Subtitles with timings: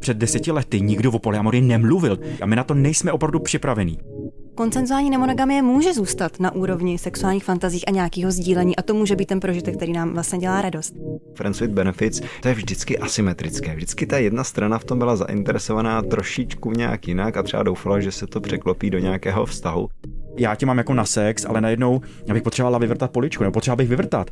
[0.00, 3.98] Před deseti lety nikdo o polyamorii nemluvil a my na to nejsme opravdu připravení.
[4.54, 9.26] Koncenzuální nemonogamie může zůstat na úrovni sexuálních fantazích a nějakého sdílení a to může být
[9.26, 10.94] ten prožitek, který nám vlastně dělá radost.
[11.34, 13.74] Friends with Benefits, to je vždycky asymetrické.
[13.74, 18.12] Vždycky ta jedna strana v tom byla zainteresovaná trošičku nějak jinak a třeba doufala, že
[18.12, 19.88] se to překlopí do nějakého vztahu.
[20.38, 23.76] Já tě mám jako na sex, ale najednou já bych potřebovala vyvrtat poličku, nebo potřebovala
[23.76, 24.30] bych vyvrtat.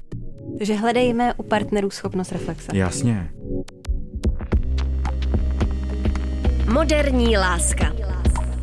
[0.59, 2.73] Takže hledejme u partnerů schopnost reflexe.
[2.75, 3.31] Jasně.
[6.73, 7.93] Moderní láska.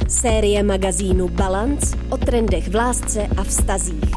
[0.08, 4.12] Série magazínu Balance o trendech v lásce a vztazích.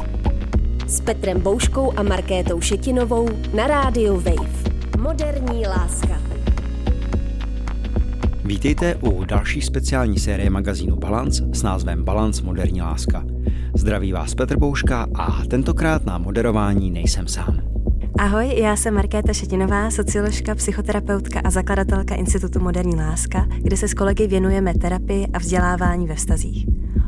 [0.87, 4.71] S Petrem Bouškou a Markétou Šetinovou na rádiu Wave.
[4.99, 6.21] Moderní láska.
[8.45, 13.25] Vítejte u další speciální série magazínu Balance s názvem Balance Moderní láska.
[13.75, 17.70] Zdraví vás Petr Bouška a tentokrát na moderování nejsem sám.
[18.21, 23.93] Ahoj, já jsem Markéta Šetinová, socioložka, psychoterapeutka a zakladatelka Institutu Moderní láska, kde se s
[23.93, 26.65] kolegy věnujeme terapii a vzdělávání ve vztazích.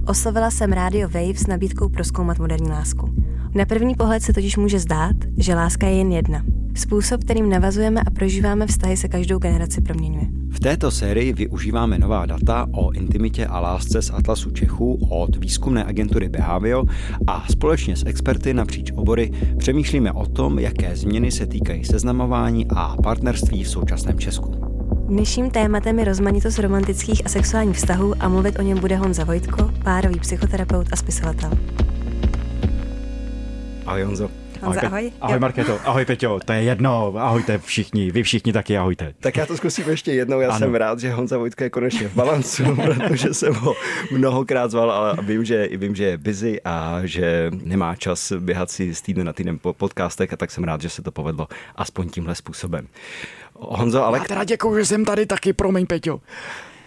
[0.08, 3.10] Oslovila jsem Radio Wave s nabídkou proskoumat moderní lásku.
[3.56, 6.44] Na první pohled se totiž může zdát, že láska je jen jedna.
[6.76, 10.26] Způsob, kterým navazujeme a prožíváme vztahy, se každou generaci proměňuje.
[10.50, 15.84] V této sérii využíváme nová data o intimitě a lásce z Atlasu Čechů od výzkumné
[15.84, 16.84] agentury Behavio
[17.28, 22.96] a společně s experty napříč obory přemýšlíme o tom, jaké změny se týkají seznamování a
[23.04, 24.52] partnerství v současném Česku.
[25.08, 29.72] Dnešním tématem je rozmanitost romantických a sexuálních vztahů a mluvit o něm bude Honza Vojtko,
[29.84, 31.52] párový psychoterapeut a spisovatel.
[33.86, 34.30] Ahoj Honzo.
[34.64, 35.12] Honza, ahoj.
[35.22, 39.14] Ahoj Marketo, ahoj Peťo, to je jedno, ahojte všichni, vy všichni taky ahojte.
[39.20, 40.60] Tak já to zkusím ještě jednou, já Ano.
[40.60, 43.74] jsem rád, že Honza Vojtka je konečně v balancu, protože jsem ho
[44.12, 48.96] mnohokrát zval a vím, že, vím, že je busy a že nemá čas běhat si
[48.96, 52.10] z týdne na týden po podcastech a tak jsem rád, že se to povedlo aspoň
[52.10, 52.88] tímhle způsobem.
[53.56, 56.20] Honzo, ale Já teda děkuji, že jsem tady taky, promiň Peťo.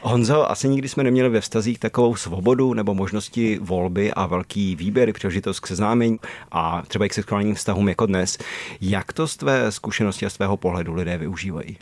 [0.01, 5.13] Honzo, asi nikdy jsme neměli ve vztazích takovou svobodu nebo možnosti volby a velký výběr,
[5.13, 6.19] příležitost k seznámení
[6.53, 8.39] a třeba i k sexuálním vztahům jako dnes.
[8.81, 11.79] Jak to z tvé zkušenosti a z tvého pohledu lidé využívají?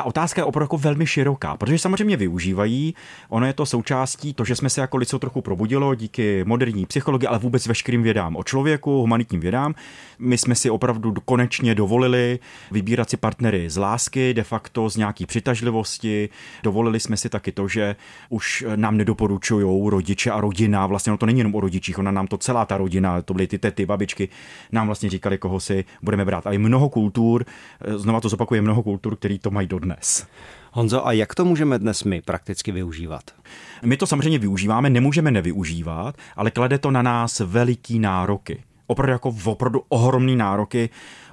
[0.00, 2.94] Ta otázka je opravdu jako velmi široká, protože samozřejmě využívají,
[3.28, 7.26] ono je to součástí to, že jsme se jako lidstvo trochu probudilo díky moderní psychologii,
[7.26, 9.74] ale vůbec veškerým vědám o člověku, humanitním vědám.
[10.18, 12.38] My jsme si opravdu konečně dovolili
[12.70, 16.28] vybírat si partnery z lásky, de facto z nějaký přitažlivosti.
[16.62, 17.96] Dovolili jsme si taky to, že
[18.28, 22.26] už nám nedoporučují rodiče a rodina, vlastně ono to není jenom o rodičích, ona nám
[22.26, 24.28] to celá ta rodina, to byly ty tety, babičky,
[24.72, 26.46] nám vlastně říkali, koho si budeme brát.
[26.46, 27.44] A i mnoho kultur,
[27.96, 29.89] znova to zopakuje, mnoho kultur, který to mají dodnes.
[30.72, 33.22] Honzo, a jak to můžeme dnes my prakticky využívat?
[33.84, 38.62] My to samozřejmě využíváme, nemůžeme nevyužívat, ale klade to na nás veliký nároky.
[38.86, 40.90] Opravdu jako opravdu ohromný nároky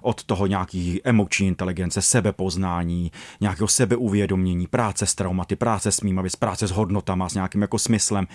[0.08, 6.36] od toho nějaký emoční inteligence, sebepoznání, nějakého sebeuvědomění, práce s traumaty, práce s mýma věc,
[6.36, 8.28] práce s hodnotama, s nějakým jako smyslem.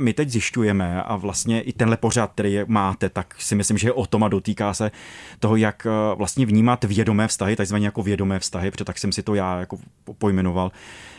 [0.00, 3.92] My teď zjišťujeme a vlastně i tenhle pořad, který máte, tak si myslím, že je
[3.92, 4.90] o tom a dotýká se
[5.40, 9.22] toho, jak eh, vlastně vnímat vědomé vztahy, takzvaně jako vědomé vztahy, protože tak jsem si
[9.22, 9.78] to já jako
[10.18, 10.72] pojmenoval,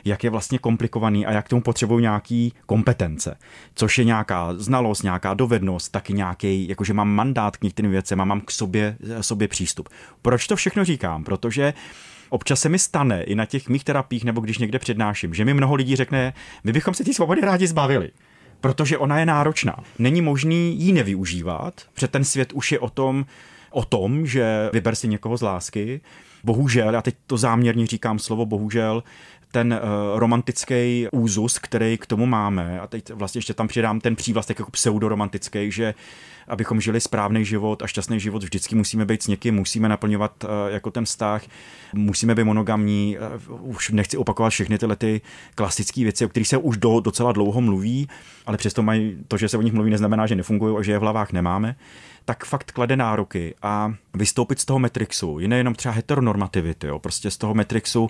[0.06, 3.38] jak je vlastně komplikovaný a jak tomu potřebují nějaký kompetence,
[3.76, 8.26] což je nějaká znalost, nějaká dovednost, taky nějaký, jakože mám mandát k některým věcem a
[8.26, 9.89] mám k sobě, sobě přístup.
[10.22, 11.24] Proč to všechno říkám?
[11.24, 11.74] Protože
[12.32, 15.54] Občas se mi stane i na těch mých terapiích, nebo když někde přednáším, že mi
[15.54, 16.34] mnoho lidí řekne,
[16.64, 18.12] my bychom se té svobody rádi zbavili
[18.62, 19.76] protože ona je náročná.
[20.00, 23.26] Není možný ji nevyužívat, protože ten svět už je o tom,
[23.72, 26.02] o tom, že vyber si někoho z lásky.
[26.44, 29.04] Bohužel, já teď to záměrně říkám slovo bohužel,
[29.52, 29.80] ten
[30.14, 34.60] uh, romantický úzus, který k tomu máme, a teď vlastně ještě tam přidám ten přívlastek
[34.60, 35.94] jako pseudoromantický, že
[36.48, 40.50] abychom žili správný život a šťastný život, vždycky musíme být s někým, musíme naplňovat uh,
[40.70, 41.44] jako ten vztah,
[41.94, 43.18] musíme být monogamní,
[43.50, 45.22] uh, už nechci opakovat všechny tyhle ty
[45.56, 48.08] klasické věci, o kterých se už do, docela dlouho mluví,
[48.46, 50.98] ale přesto mají to, že se o nich mluví, neznamená, že nefungují a že je
[50.98, 51.76] v hlavách nemáme.
[52.26, 57.31] Tak fakt klade nároky a vystoupit z toho Matrixu, jiné jenom třeba heteronormativity, jo, prostě
[57.31, 58.10] z toho Matrixu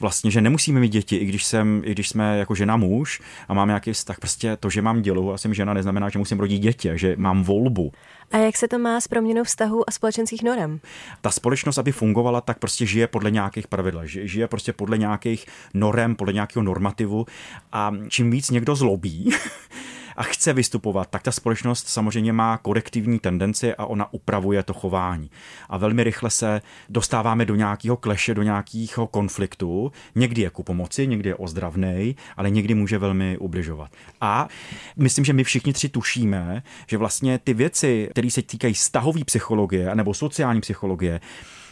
[0.00, 3.54] vlastně, že nemusíme mít děti, i když, jsem, i když jsme jako žena muž a
[3.54, 6.58] mám nějaký vztah, prostě to, že mám dělu a jsem žena, neznamená, že musím rodit
[6.58, 7.92] dítě, že mám volbu.
[8.32, 10.80] A jak se to má s proměnou vztahu a společenských norem?
[11.20, 16.16] Ta společnost, aby fungovala, tak prostě žije podle nějakých pravidel, žije prostě podle nějakých norem,
[16.16, 17.26] podle nějakého normativu
[17.72, 19.30] a čím víc někdo zlobí,
[20.18, 25.30] a chce vystupovat, tak ta společnost samozřejmě má korektivní tendenci a ona upravuje to chování.
[25.68, 29.92] A velmi rychle se dostáváme do nějakého kleše, do nějakého konfliktu.
[30.14, 33.90] Někdy je ku pomoci, někdy je ozdravnej, ale někdy může velmi ubližovat.
[34.20, 34.48] A
[34.96, 39.94] myslím, že my všichni tři tušíme, že vlastně ty věci, které se týkají vztahové psychologie
[39.94, 41.20] nebo sociální psychologie,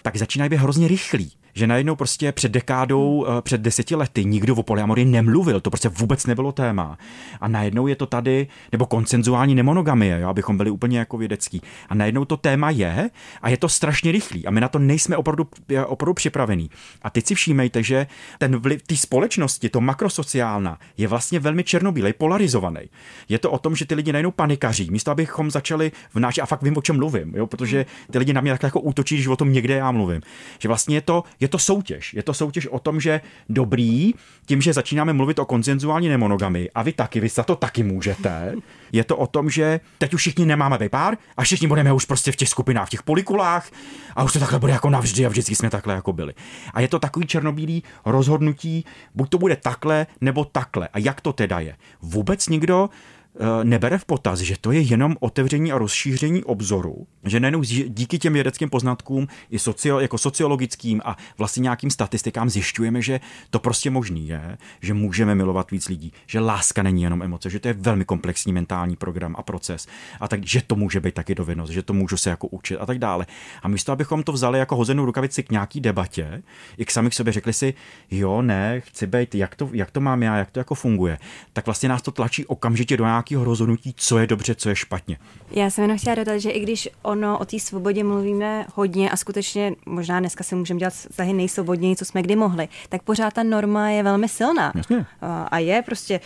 [0.03, 4.55] tak začínají být hrozně rychlí že najednou prostě před dekádou, eh, před deseti lety nikdo
[4.55, 6.99] o polyamorii nemluvil, to prostě vůbec nebylo téma.
[7.41, 11.63] A najednou je to tady, nebo koncenzuální nemonogamie, jo, abychom byli úplně jako vědecký.
[11.89, 13.11] A najednou to téma je
[13.43, 15.49] a je to strašně rychlý a my na to nejsme opravdu,
[15.87, 16.71] opravdu připravení.
[17.03, 18.07] A teď si všímejte, že
[18.39, 22.81] ten vliv té společnosti, to makrosociálna, je vlastně velmi černobílej, polarizovaný.
[23.29, 26.63] Je to o tom, že ty lidi najednou panikaří, místo abychom začali vnášet, a fakt
[26.63, 29.37] vím, o čem mluvím, jo, protože ty lidi na mě tak jako útočí, když o
[29.37, 30.21] tom někde já mluvím.
[30.59, 32.15] Že vlastně je to, je to soutěž.
[32.15, 34.13] Je to soutěž o tom, že dobrý,
[34.47, 38.55] tím, že začínáme mluvit o konsenzuální nemonogamy, a vy taky, vy za to taky můžete,
[38.93, 42.33] je to o tom, že teď už všichni nemáme vypár a všichni budeme už prostě
[42.33, 43.71] v těch skupinách, v těch polikulách
[44.17, 46.35] a už to takhle bude jako navždy a vždycky jsme takhle jako byli.
[46.75, 48.85] A je to takový černobílý rozhodnutí,
[49.15, 50.89] buď to bude takhle nebo takhle.
[50.89, 51.77] A jak to teda je?
[52.03, 52.91] Vůbec nikdo
[53.63, 58.33] nebere v potaz, že to je jenom otevření a rozšíření obzoru, že nejenom díky těm
[58.33, 64.29] vědeckým poznatkům i socio, jako sociologickým a vlastně nějakým statistikám zjišťujeme, že to prostě možný
[64.29, 68.05] je, že můžeme milovat víc lidí, že láska není jenom emoce, že to je velmi
[68.05, 69.87] komplexní mentální program a proces
[70.21, 72.87] a tak, že to může být taky dovednost, že to můžu se jako učit a
[72.87, 73.27] tak dále.
[73.63, 76.43] A místo, abychom to vzali jako hozenou rukavici k nějaký debatě,
[76.79, 77.75] i k samých sobě řekli si,
[78.11, 81.19] jo, ne, chci být, jak to, jak to mám já, jak to jako funguje,
[81.53, 84.77] tak vlastně nás to tlačí okamžitě do nějak nějakého rozhodnutí, co je dobře, co je
[84.77, 85.19] špatně.
[85.51, 89.17] Já jsem jenom chtěla dodat, že i když ono o té svobodě mluvíme hodně a
[89.17, 93.43] skutečně možná dneska si můžeme dělat vztahy nejsvobodněji, co jsme kdy mohli, tak pořád ta
[93.43, 94.73] norma je velmi silná.
[94.75, 95.07] Jasně.
[95.51, 96.21] A je prostě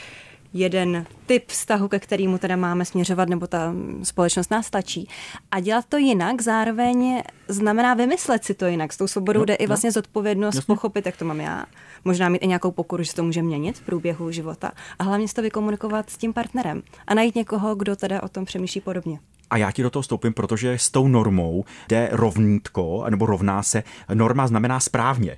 [0.52, 5.08] jeden typ vztahu, ke kterému teda máme směřovat, nebo ta společnost nás stačí.
[5.50, 8.92] A dělat to jinak zároveň znamená vymyslet si to jinak.
[8.92, 9.64] S tou svobodou no, jde no.
[9.64, 10.74] i vlastně zodpovědnost, Jasně.
[10.74, 11.64] pochopit, jak to mám já.
[12.04, 14.72] Možná mít i nějakou pokoru, že to může měnit v průběhu života.
[14.98, 16.82] A hlavně si to vykomunikovat s tím partnerem.
[17.06, 19.18] A najít někoho, kdo teda o tom přemýšlí podobně.
[19.50, 23.82] A já ti do toho stoupím, protože s tou normou jde rovnítko, nebo rovná se.
[24.14, 25.36] Norma znamená správně.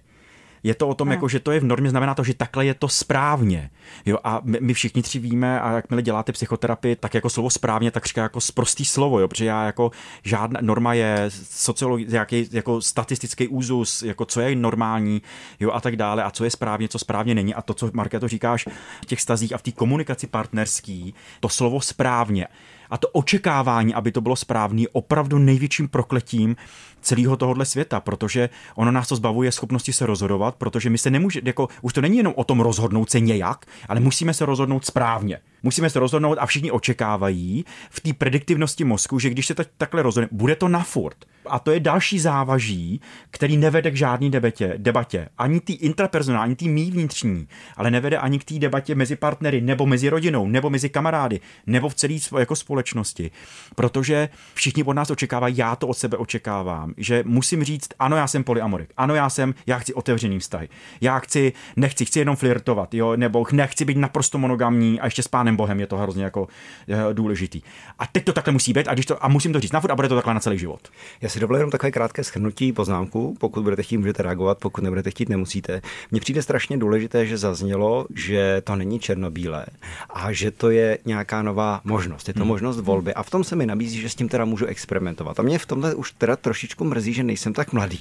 [0.62, 2.74] Je to o tom, jako, že to je v normě, znamená to, že takhle je
[2.74, 3.70] to správně.
[4.06, 7.90] Jo, a my, my všichni tři víme, a jakmile děláte psychoterapii, tak jako slovo správně,
[7.90, 9.90] tak říká jako prostý slovo, jo, protože já jako
[10.22, 15.22] žádná norma je sociologický, jako statistický úzus, jako co je normální,
[15.60, 17.54] jo, a tak dále, a co je správně, co správně není.
[17.54, 18.64] A to, co to říkáš
[19.02, 22.46] v těch stazích a v té komunikaci partnerský, to slovo správně
[22.92, 26.56] a to očekávání, aby to bylo správný, opravdu největším prokletím
[27.02, 31.40] celého tohohle světa, protože ono nás to zbavuje schopnosti se rozhodovat, protože my se nemůže,
[31.44, 35.38] jako, už to není jenom o tom rozhodnout se nějak, ale musíme se rozhodnout správně.
[35.62, 40.02] Musíme se rozhodnout a všichni očekávají v té prediktivnosti mozku, že když se to takhle
[40.02, 41.16] rozhodne, bude to na furt.
[41.46, 43.00] A to je další závaží,
[43.30, 45.28] který nevede k žádné debatě, debatě.
[45.38, 49.60] Ani ty intrapersonální, ani ty mý vnitřní, ale nevede ani k té debatě mezi partnery,
[49.60, 53.30] nebo mezi rodinou, nebo mezi kamarády, nebo v celé jako společnosti.
[53.74, 58.26] Protože všichni od nás očekávají, já to od sebe očekávám, že musím říct, ano, já
[58.26, 60.62] jsem polyamorik, ano, já jsem, já chci otevřený vztah,
[61.00, 65.28] já chci, nechci, chci jenom flirtovat, jo, nebo nechci být naprosto monogamní a ještě s
[65.28, 66.48] pánem Bohem je to hrozně jako
[66.86, 67.62] je, důležitý.
[67.98, 69.94] A teď to takhle musí být a, když to, a musím to říct na a
[69.94, 70.88] bude to takhle na celý život.
[71.20, 75.10] Já si dovolím jenom takové krátké schrnutí poznámku, pokud budete chtít, můžete reagovat, pokud nebudete
[75.10, 75.82] chtít, nemusíte.
[76.10, 79.66] Mně přijde strašně důležité, že zaznělo, že to není černobílé
[80.10, 82.28] a že to je nějaká nová možnost.
[82.28, 82.48] Je to hmm.
[82.48, 85.40] možnost volby a v tom se mi nabízí, že s tím teda můžu experimentovat.
[85.40, 88.00] A mě v tomhle už teda trošičku mrzí, že nejsem tak mladý,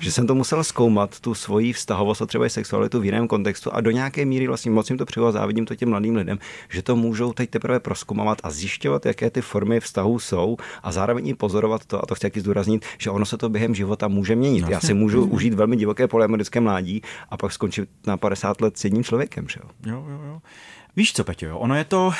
[0.00, 3.74] že jsem to musel zkoumat, tu svoji vztahovost a třeba i sexualitu v jiném kontextu
[3.74, 6.82] a do nějaké míry vlastně moc jim to přijelo, závidím to těm mladým lidem, že
[6.82, 11.34] to můžou teď teprve proskoumávat a zjišťovat, jaké ty formy vztahů jsou a zároveň i
[11.34, 14.64] pozorovat to, a to chci taky zdůraznit, že ono se to během života může měnit.
[14.68, 18.84] Já si můžu užít velmi divoké polyamorické mládí a pak skončit na 50 let s
[18.84, 19.46] jedním člověkem.
[19.48, 19.70] Že jo?
[19.92, 20.40] Jo, jo, jo.
[20.96, 21.58] Víš co, Peťo, jo?
[21.58, 22.12] ono je to,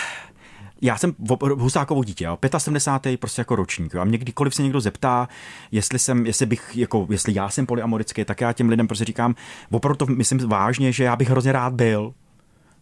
[0.84, 1.14] já jsem
[1.56, 3.20] Husákovo dítě, jo, 75.
[3.20, 3.94] prostě jako ročník.
[3.94, 5.28] Jo, a mě kdykoliv se někdo zeptá,
[5.72, 9.34] jestli jsem, jestli bych, jako, jestli já jsem polyamorický, tak já těm lidem prostě říkám,
[9.70, 12.14] opravdu to myslím vážně, že já bych hrozně rád byl,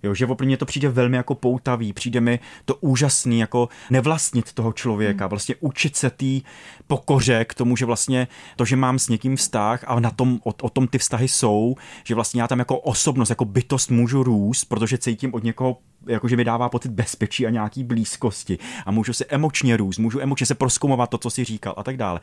[0.05, 4.73] Jo, že opravdu to přijde velmi jako poutavý, přijde mi to úžasný, jako nevlastnit toho
[4.73, 5.31] člověka, hmm.
[5.31, 6.41] vlastně učit se té
[6.87, 10.53] pokoře k tomu, že vlastně to, že mám s někým vztah a na tom, o,
[10.63, 14.65] o tom ty vztahy jsou, že vlastně já tam jako osobnost, jako bytost můžu růst,
[14.65, 19.25] protože cítím od někoho jakože mi dává pocit bezpečí a nějaký blízkosti a můžu se
[19.25, 22.21] emočně růst, můžu emočně se proskumovat to, co si říkal a tak dále.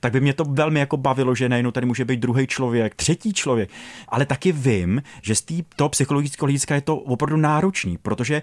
[0.00, 3.32] Tak by mě to velmi jako bavilo, že nejenom tady může být druhý člověk, třetí
[3.32, 3.70] člověk,
[4.08, 5.44] ale taky vím, že z
[5.76, 8.42] toho psychologického hlediska je to opravdu náročný, protože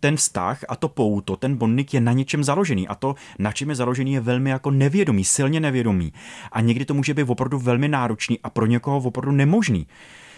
[0.00, 3.68] ten vztah a to pouto, ten bonding je na něčem založený a to, na čem
[3.68, 6.12] je založený, je velmi jako nevědomý, silně nevědomý.
[6.52, 9.86] A někdy to může být opravdu velmi náročný a pro někoho opravdu nemožný.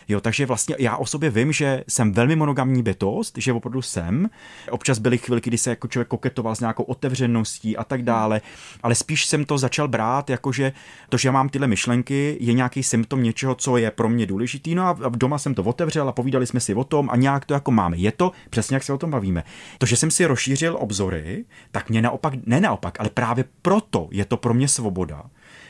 [0.09, 4.31] Jo, takže vlastně já o sobě vím, že jsem velmi monogamní bytost, že opravdu jsem.
[4.71, 8.41] Občas byly chvilky, kdy se jako člověk koketoval s nějakou otevřeností a tak dále,
[8.83, 10.73] ale spíš jsem to začal brát jako, že
[11.09, 14.75] to, že já mám tyhle myšlenky, je nějaký symptom něčeho, co je pro mě důležitý.
[14.75, 17.55] No a doma jsem to otevřel a povídali jsme si o tom a nějak to
[17.55, 17.97] jako máme.
[17.97, 19.45] Je to přesně, jak se o tom bavíme.
[19.79, 24.25] To, že jsem si rozšířil obzory, tak mě naopak, ne naopak, ale právě proto je
[24.25, 25.23] to pro mě svoboda,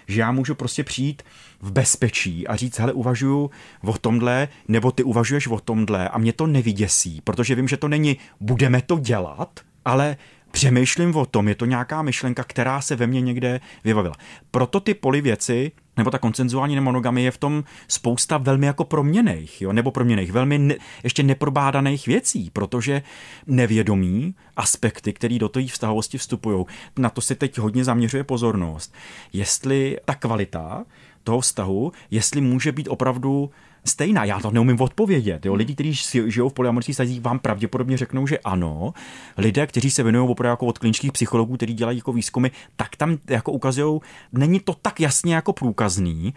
[0.06, 1.22] že já můžu prostě přijít
[1.60, 3.50] v bezpečí a říct, hele, uvažuju
[3.84, 7.88] o tomhle, nebo ty uvažuješ o tomhle a mě to nevyděsí, protože vím, že to
[7.88, 10.16] není budeme to dělat, ale
[10.50, 14.14] přemýšlím o tom, je to nějaká myšlenka, která se ve mně někde vyvavila.
[14.50, 19.62] Proto ty poli věci, nebo ta koncenzuální nemonogamy je v tom spousta velmi jako proměných,
[19.62, 23.02] jo, nebo proměných, velmi ne, ještě neprobádaných věcí, protože
[23.46, 26.64] nevědomí aspekty, které do té vztahovosti vstupují,
[26.98, 28.94] na to se teď hodně zaměřuje pozornost.
[29.32, 30.84] Jestli ta kvalita
[31.24, 33.50] toho vztahu, jestli může být opravdu
[33.86, 34.24] stejná.
[34.24, 35.46] Já to neumím odpovědět.
[35.46, 35.54] Jo.
[35.54, 35.94] Lidi, kteří
[36.26, 38.94] žijou v polyamorských stazích, vám pravděpodobně řeknou, že ano.
[39.38, 43.18] Lidé, kteří se věnují opravdu jako od klinických psychologů, kteří dělají jako výzkumy, tak tam
[43.30, 44.00] jako ukazují,
[44.32, 46.34] není to tak jasně jako průkazný,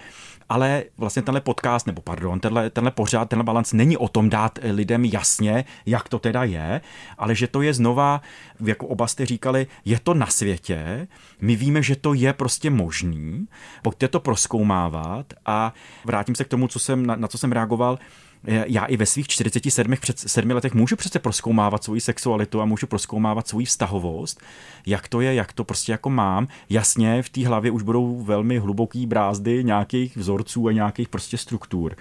[0.49, 4.59] ale vlastně tenhle podcast, nebo pardon, tenhle, tenhle pořád, tenhle balans není o tom dát
[4.63, 6.81] lidem jasně, jak to teda je,
[7.17, 8.21] ale že to je znova,
[8.65, 11.07] jako oba jste říkali, je to na světě,
[11.41, 13.47] my víme, že to je prostě možný,
[13.81, 15.73] pojďte to proskoumávat a
[16.05, 17.99] vrátím se k tomu, co jsem, na, na co jsem reagoval,
[18.43, 22.87] já i ve svých 47 před 7 letech můžu přece proskoumávat svoji sexualitu a můžu
[22.87, 24.41] proskoumávat svoji vztahovost,
[24.85, 26.47] jak to je, jak to prostě jako mám.
[26.69, 31.95] Jasně, v té hlavě už budou velmi hluboký brázdy nějakých vzorců a nějakých prostě struktur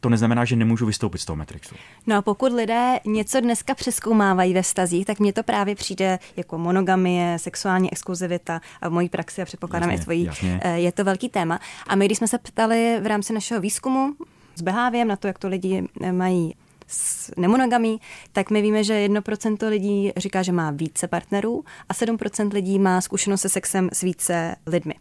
[0.00, 1.74] to neznamená, že nemůžu vystoupit z toho Matrixu.
[2.06, 6.58] No a pokud lidé něco dneska přeskoumávají ve stazích, tak mně to právě přijde jako
[6.58, 10.60] monogamie, sexuální exkluzivita a v mojí praxi a předpokládám jasně, i tvojí, jasně.
[10.62, 11.60] Eh, je to velký téma.
[11.86, 14.14] A my, když jsme se ptali v rámci našeho výzkumu
[14.58, 16.54] s Beháviem na to, jak to lidi eh, mají
[16.86, 18.00] s nemonogamí,
[18.32, 23.00] tak my víme, že 1% lidí říká, že má více partnerů a 7% lidí má
[23.00, 24.94] zkušenost se sexem s více lidmi.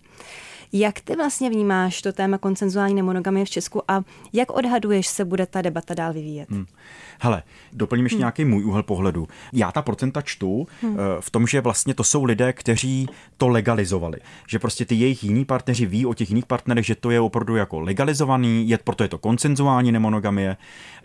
[0.73, 5.45] Jak ty vlastně vnímáš to téma koncenzuální nemonogamie v Česku a jak odhaduješ se bude
[5.45, 6.49] ta debata dál vyvíjet?
[6.49, 6.65] Hmm.
[7.19, 7.43] Hele,
[7.73, 8.21] doplním ještě hmm.
[8.21, 9.27] nějaký můj úhel pohledu.
[9.53, 10.97] Já ta procenta čtu hmm.
[10.99, 14.17] Eh, v tom, že vlastně to jsou lidé, kteří to legalizovali.
[14.47, 17.55] Že prostě ty jejich jiní partneři ví o těch jiných partnerech, že to je opravdu
[17.55, 20.57] jako legalizovaný, je, proto je to koncenzuální nemonogamie.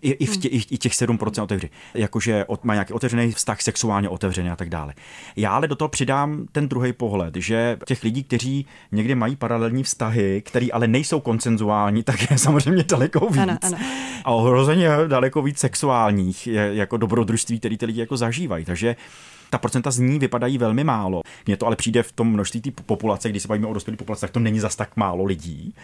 [0.03, 0.41] I, i, v hmm.
[0.41, 1.71] tě, i, i těch 7% otevři.
[1.95, 4.95] Jakože od, má nějaký otevřený vztah sexuálně otevřený a tak dále.
[5.37, 9.83] Já ale do toho přidám ten druhý pohled, že těch lidí, kteří někdy mají paralelní
[9.83, 13.39] vztahy, které ale nejsou koncenzuální, tak je samozřejmě daleko víc.
[13.39, 13.77] Ano, ano.
[14.25, 18.65] A ohrozeně daleko víc sexuálních, jako dobrodružství, které ty lidi jako zažívají.
[18.65, 18.97] Takže
[19.53, 21.23] ta procenta z ní vypadají velmi málo.
[21.47, 24.21] Mně to ale přijde v tom množství té populace, když se bavíme o dospělé populaci,
[24.21, 25.75] tak to není zas tak málo lidí.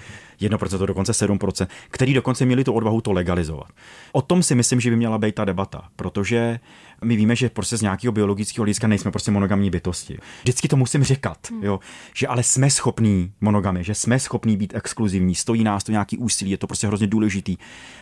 [0.41, 3.69] 1% dokonce 7%, který dokonce měli tu odvahu to legalizovat.
[4.13, 6.61] O tom si myslím, že by měla být ta debata, protože
[7.05, 10.19] my víme, že prostě z nějakého biologického hlediska nejsme prostě monogamní bytosti.
[10.43, 11.65] Vždycky to musím říkat, hmm.
[11.65, 11.81] jo,
[12.15, 16.51] že ale jsme schopní monogamy, že jsme schopní být exkluzivní, stojí nás to nějaký úsilí,
[16.51, 17.57] je to prostě hrozně důležitý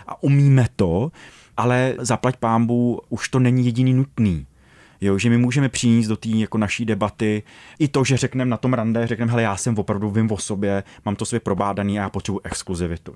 [0.07, 1.13] a umíme to,
[1.57, 4.47] ale zaplať pámbu už to není jediný nutný.
[5.01, 7.43] Jo, že my můžeme přinést do té jako naší debaty
[7.79, 10.83] i to, že řekneme na tom rande, řekneme, hele, já jsem opravdu vím o sobě,
[11.05, 13.15] mám to svě probádaný a já potřebuji exkluzivitu.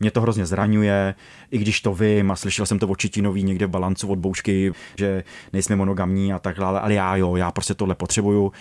[0.00, 1.14] Mě to hrozně zraňuje,
[1.50, 4.72] i když to vím a slyšel jsem to od Čitinový někde v balancu od boušky,
[4.98, 8.52] že nejsme monogamní a tak dále, ale já jo, já prostě tohle potřebuju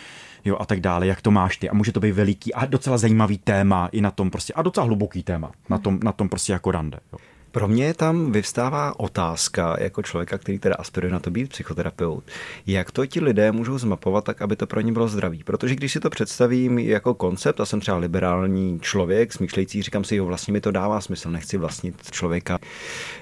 [0.46, 1.70] jo, a tak dále, jak to máš ty.
[1.70, 4.86] A může to být veliký a docela zajímavý téma i na tom prostě, a docela
[4.86, 7.00] hluboký téma, na tom, na tom prostě jako rande.
[7.13, 7.20] Jo.
[7.53, 12.24] Pro mě tam vyvstává otázka jako člověka, který teda aspiruje na to být psychoterapeut,
[12.67, 15.43] jak to ti lidé můžou zmapovat tak, aby to pro ně bylo zdravý.
[15.43, 20.15] Protože když si to představím jako koncept, a jsem třeba liberální člověk, smýšlející, říkám si,
[20.15, 22.60] jo, vlastně mi to dává smysl, nechci vlastnit člověka,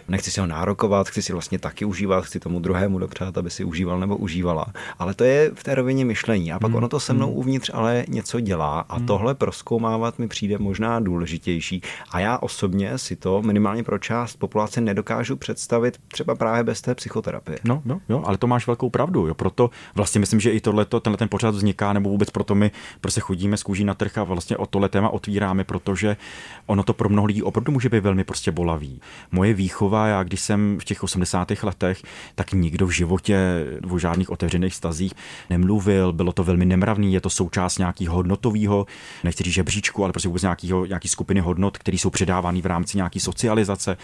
[0.07, 3.63] nechci si ho nárokovat, chci si vlastně taky užívat, chci tomu druhému dopřát, aby si
[3.63, 4.65] užíval nebo užívala.
[4.99, 6.51] Ale to je v té rovině myšlení.
[6.51, 6.77] A pak hmm.
[6.77, 7.37] ono to se mnou hmm.
[7.37, 9.05] uvnitř ale něco dělá a hmm.
[9.05, 11.81] tohle proskoumávat mi přijde možná důležitější.
[12.11, 16.81] A já osobně si to minimálně pro část část populace nedokážu představit třeba právě bez
[16.81, 17.59] té psychoterapie.
[17.63, 19.27] No, no, jo, ale to máš velkou pravdu.
[19.27, 19.33] Jo.
[19.33, 23.21] Proto vlastně myslím, že i tohleto, tenhle ten pořád vzniká, nebo vůbec proto my prostě
[23.21, 26.17] chodíme z kůží na trh a vlastně o tohle téma otvíráme, protože
[26.65, 29.01] ono to pro mnoho lidí opravdu může být velmi prostě bolavý.
[29.31, 31.51] Moje výchova, já když jsem v těch 80.
[31.63, 32.01] letech,
[32.35, 35.13] tak nikdo v životě o žádných otevřených stazích
[35.49, 38.85] nemluvil, bylo to velmi nemravný, je to součást nějakého hodnotového,
[39.23, 42.97] nechci říct žebříčku, ale prostě vůbec nějakého, nějaký skupiny hodnot, které jsou předávány v rámci
[42.97, 43.97] nějaké socializace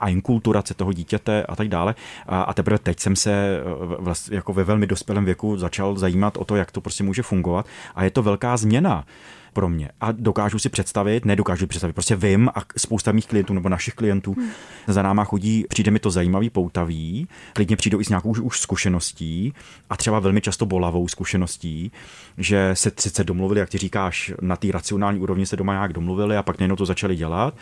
[0.00, 1.94] a inkulturace toho dítěte a tak dále.
[2.26, 3.62] A, a teprve teď jsem se eh,
[3.98, 7.66] vlastně jako ve velmi dospělém věku začal zajímat o to, jak to prostě může fungovat.
[7.94, 9.04] A je to velká změna
[9.52, 9.88] pro mě.
[10.00, 14.32] A dokážu si představit, nedokážu představit, prostě vím a spousta mých klientů nebo našich klientů
[14.32, 14.50] hmm.
[14.86, 18.60] za náma chodí, přijde mi to zajímavý, poutavý, klidně přijdou i s nějakou už, už
[18.60, 19.52] zkušeností
[19.90, 21.92] a třeba velmi často bolavou zkušeností,
[22.38, 26.36] že se sice domluvili, jak ty říkáš, na té racionální úrovni se doma nějak domluvili
[26.36, 27.54] a pak najednou to začali dělat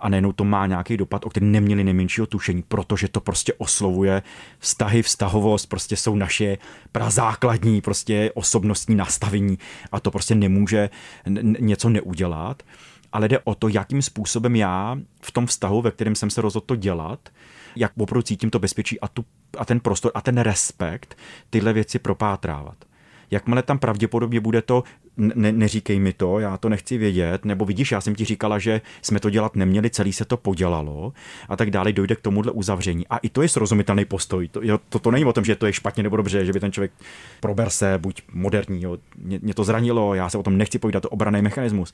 [0.00, 4.22] a najednou to má nějaký dopad, o který neměli nejmenšího tušení, protože to prostě oslovuje
[4.58, 6.58] vztahy, vztahovost, prostě jsou naše
[6.92, 9.58] prazákladní prostě osobnostní nastavení
[9.92, 10.90] a to prostě nemůže
[11.60, 12.62] něco neudělat.
[13.12, 16.66] Ale jde o to, jakým způsobem já v tom vztahu, ve kterém jsem se rozhodl
[16.66, 17.28] to dělat,
[17.76, 19.24] jak opravdu cítím to bezpečí a, tu,
[19.58, 21.18] a ten prostor a ten respekt
[21.50, 22.89] tyhle věci propátrávat
[23.30, 24.84] jakmile tam pravděpodobně bude to,
[25.16, 28.80] ne, neříkej mi to, já to nechci vědět, nebo vidíš, já jsem ti říkala, že
[29.02, 31.12] jsme to dělat neměli, celý se to podělalo
[31.48, 33.06] a tak dále, dojde k tomuhle uzavření.
[33.06, 34.48] A i to je srozumitelný postoj.
[34.48, 36.72] To, to, to není o tom, že to je špatně nebo dobře, že by ten
[36.72, 36.92] člověk
[37.40, 41.02] prober se, buď moderní, jo, mě, mě to zranilo, já se o tom nechci povídat,
[41.02, 41.92] to obraný mechanismus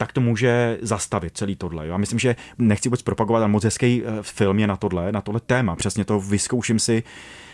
[0.00, 1.86] tak to může zastavit celý tohle.
[1.86, 5.20] Já myslím, že nechci vůbec propagovat, ale moc hezký eh, film je na tohle, na
[5.20, 5.76] tohle téma.
[5.76, 7.02] Přesně to vyzkouším si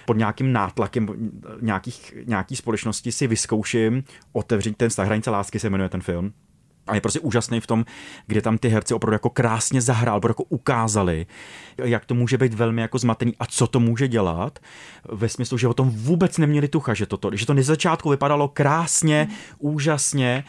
[0.07, 1.09] pod nějakým nátlakem
[1.61, 6.33] nějakých, nějaký společnosti si vyzkouším otevřít ten vztah hranice lásky se jmenuje ten film.
[6.87, 7.85] A je prostě úžasný v tom,
[8.27, 11.27] kde tam ty herci opravdu jako krásně zahrál, jako ukázali,
[11.79, 14.59] jak to může být velmi jako zmatený a co to může dělat,
[15.13, 18.49] ve smyslu, že o tom vůbec neměli tucha, že to, že to na začátku vypadalo
[18.49, 20.45] krásně, úžasně,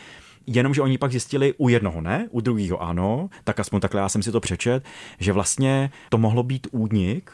[0.50, 4.24] Jenomže oni pak zjistili u jednoho ne, u druhého ano, tak aspoň takhle já jsem
[4.24, 4.84] si to přečet,
[5.20, 7.32] že vlastně to mohlo být únik,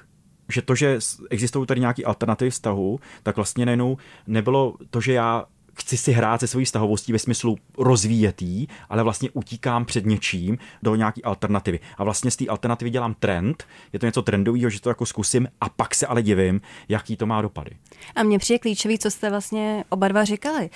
[0.53, 5.45] že to, že existují tady nějaké alternativy vztahu, tak vlastně najednou nebylo to, že já
[5.73, 10.57] chci si hrát se svojí stahovostí ve smyslu rozvíjet jí, ale vlastně utíkám před něčím
[10.83, 11.79] do nějaký alternativy.
[11.97, 13.63] A vlastně z té alternativy dělám trend,
[13.93, 17.25] je to něco trendového, že to jako zkusím a pak se ale divím, jaký to
[17.25, 17.71] má dopady.
[18.15, 20.69] A mně přijde klíčový, co jste vlastně oba dva říkali.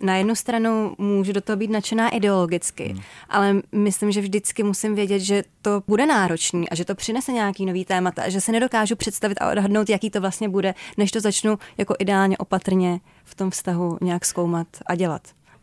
[0.00, 3.02] Na jednu stranu můžu do toho být nadšená ideologicky, hmm.
[3.28, 7.66] ale myslím, že vždycky musím vědět, že to bude náročný a že to přinese nějaký
[7.66, 11.20] nový témata a že se nedokážu představit a odhadnout, jaký to vlastně bude, než to
[11.20, 13.00] začnu jako ideálně opatrně
[13.32, 15.22] v tom vztahu nějak zkoumat a dělat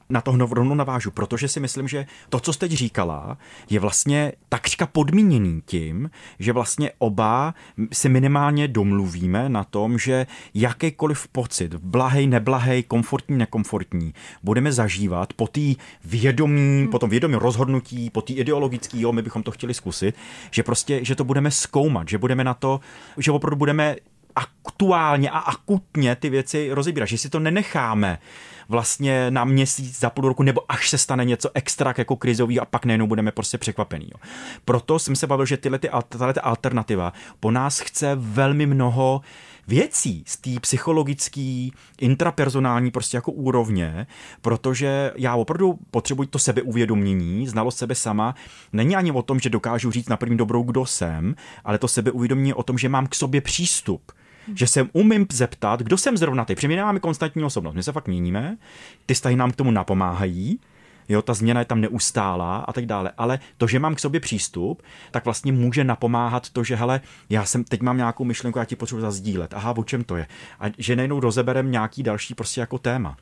[0.10, 3.38] na to rovnou navážu, protože si myslím, že to, co jste teď říkala,
[3.70, 6.10] je vlastně takřka podmíněný tím,
[6.40, 7.54] že vlastně oba
[7.94, 14.14] si minimálně domluvíme na tom, že jakýkoliv pocit, blahej, neblahej, komfortní, nekomfortní,
[14.44, 15.62] budeme zažívat po té
[16.06, 16.88] vědomí, hmm.
[16.88, 20.16] po tom vědomí rozhodnutí, po té ideologický, jo, my bychom to chtěli zkusit,
[20.52, 22.80] že prostě, že to budeme zkoumat, že budeme na to,
[23.18, 23.96] že opravdu budeme
[24.40, 28.20] aktuálně a akutně ty věci rozebírat, že si to nenecháme
[28.70, 32.66] vlastně na měsíc, za půl roku, nebo až se stane něco extra jako krizový a
[32.66, 34.06] pak nejenom budeme prostě překvapený.
[34.12, 34.20] Jo.
[34.66, 39.22] Proto jsem se bavil, že tyhle, ty, tahle alternativa po nás chce velmi mnoho
[39.68, 41.70] věcí z té psychologické,
[42.02, 44.08] intrapersonální prostě jako úrovně,
[44.42, 48.36] protože já opravdu potřebuji to sebeuvědomění, znalost sebe sama.
[48.74, 52.54] Není ani o tom, že dokážu říct na první dobrou, kdo jsem, ale to sebeuvědomění
[52.54, 54.12] o tom, že mám k sobě přístup
[54.56, 56.56] že se umím zeptat, kdo jsem zrovna ty.
[56.56, 58.58] Protože my nemáme konstantní osobnost, my se fakt měníme,
[59.06, 60.60] ty vztahy nám k tomu napomáhají,
[61.10, 63.12] jo, ta změna je tam neustálá a tak dále.
[63.18, 64.82] Ale to, že mám k sobě přístup,
[65.12, 68.76] tak vlastně může napomáhat to, že hele, já jsem teď mám nějakou myšlenku, já ti
[68.76, 69.54] potřebuji zazdílet.
[69.54, 70.28] Aha, o čem to je?
[70.60, 73.18] A že nejenom rozeberem nějaký další prostě jako téma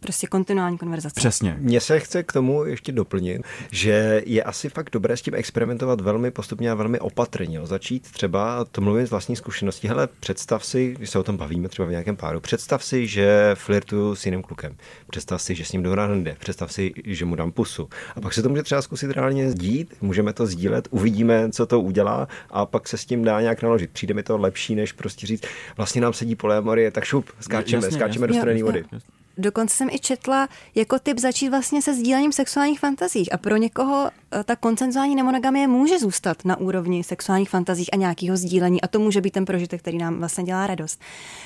[0.00, 1.14] prostě kontinuální konverzace.
[1.16, 1.56] Přesně.
[1.58, 6.00] Mně se chce k tomu ještě doplnit, že je asi fakt dobré s tím experimentovat
[6.00, 7.60] velmi postupně a velmi opatrně.
[7.64, 11.68] Začít třeba, to mluvím z vlastní zkušenosti, hele, představ si, když se o tom bavíme
[11.68, 14.76] třeba v nějakém páru, představ si, že flirtuju s jiným klukem.
[15.10, 16.36] Představ si, že s ním jdu na rande.
[16.38, 17.88] Představ si, že mu dám pusu.
[18.16, 21.80] A pak se to může třeba zkusit reálně sdít, můžeme to sdílet, uvidíme, co to
[21.80, 23.90] udělá a pak se s tím dá nějak naložit.
[23.90, 25.44] Přijde mi to lepší, než prostě říct,
[25.76, 28.26] vlastně nám sedí polyamorie, tak šup, skáčeme, jasně, skáčeme jasně.
[28.26, 28.84] do studené vody.
[28.92, 29.15] Jasně.
[29.38, 34.10] Dokonce jsem i četla jako typ začít vlastně se sdílením sexuálních fantazích a pro někoho
[34.32, 38.98] eh, ta koncenzuální nemonogamie může zůstat na úrovni sexuálních fantazích a nějakého sdílení a to
[38.98, 41.00] může být ten prožitek, který nám vlastně dělá radost.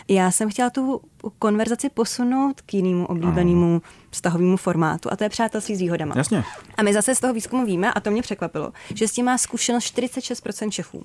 [0.09, 1.01] Já jsem chtěla tu
[1.39, 6.15] konverzaci posunout k jinému oblíbenému vztahovému formátu a to je přátelství s výhodama.
[6.17, 6.45] Jasně.
[6.77, 9.39] A my zase z toho výzkumu víme, a to mě překvapilo, že s tím má
[9.39, 11.05] zkušenost 46% Čechů.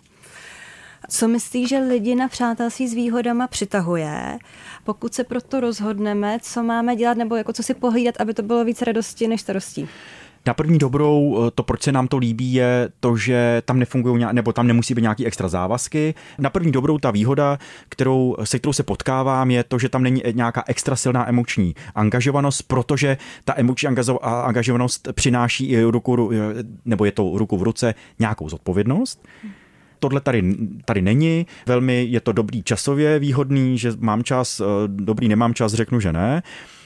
[1.09, 4.37] Co myslí, že lidi na přátelství s výhodama přitahuje?
[4.83, 8.65] Pokud se proto rozhodneme, co máme dělat nebo jako co si pohlídat, aby to bylo
[8.65, 9.87] víc radosti než starostí?
[10.47, 14.25] Na první dobrou, eh, to, proč se nám to líbí, je to, že tam nefungují,
[14.31, 16.13] nebo tam nemusí být nějaký extra závazky.
[16.39, 20.23] Na první dobrou ta výhoda, kterou, se kterou se potkávám, je to, že tam není
[20.31, 23.89] nějaká extra silná emoční angažovanost, protože ta emoční
[24.21, 26.31] angažovanost přináší i ruku,
[26.85, 29.27] nebo je to ruku v ruce, nějakou zodpovědnost.
[30.05, 30.43] Tohle tady,
[30.85, 35.73] tady není, velmi je to dobrý časově výhodný, že mám čas, eh, dobrý nemám čas,
[35.73, 36.43] řeknu, že ne.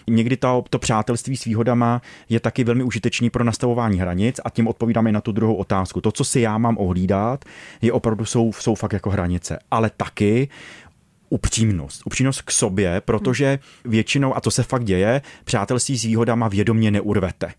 [0.08, 4.67] někdy to, to přátelství s výhodama je taky velmi užitečný pro nastavování hranic a tím
[4.67, 6.01] odpovídám i na tu druhou otázku.
[6.01, 7.45] To, co si já mám ohlídat,
[7.82, 10.49] je opravdu jsou, jsou fakt jako hranice, ale taky
[11.29, 12.01] upřímnost.
[12.05, 17.53] Upřímnost k sobě, protože většinou, a to se fakt děje, přátelství s výhodama vědomě neurvete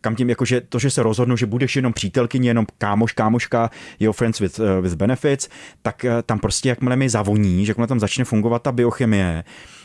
[0.00, 4.12] kam tím, jakože to, že se rozhodnu, že budeš jenom přítelkyně, jenom kámoš, kámoška, jeho
[4.12, 5.48] friends with, uh, with benefits,
[5.82, 9.44] tak uh, tam prostě jakmile mi zavoní, že jakmile tam začne fungovat ta biochemie,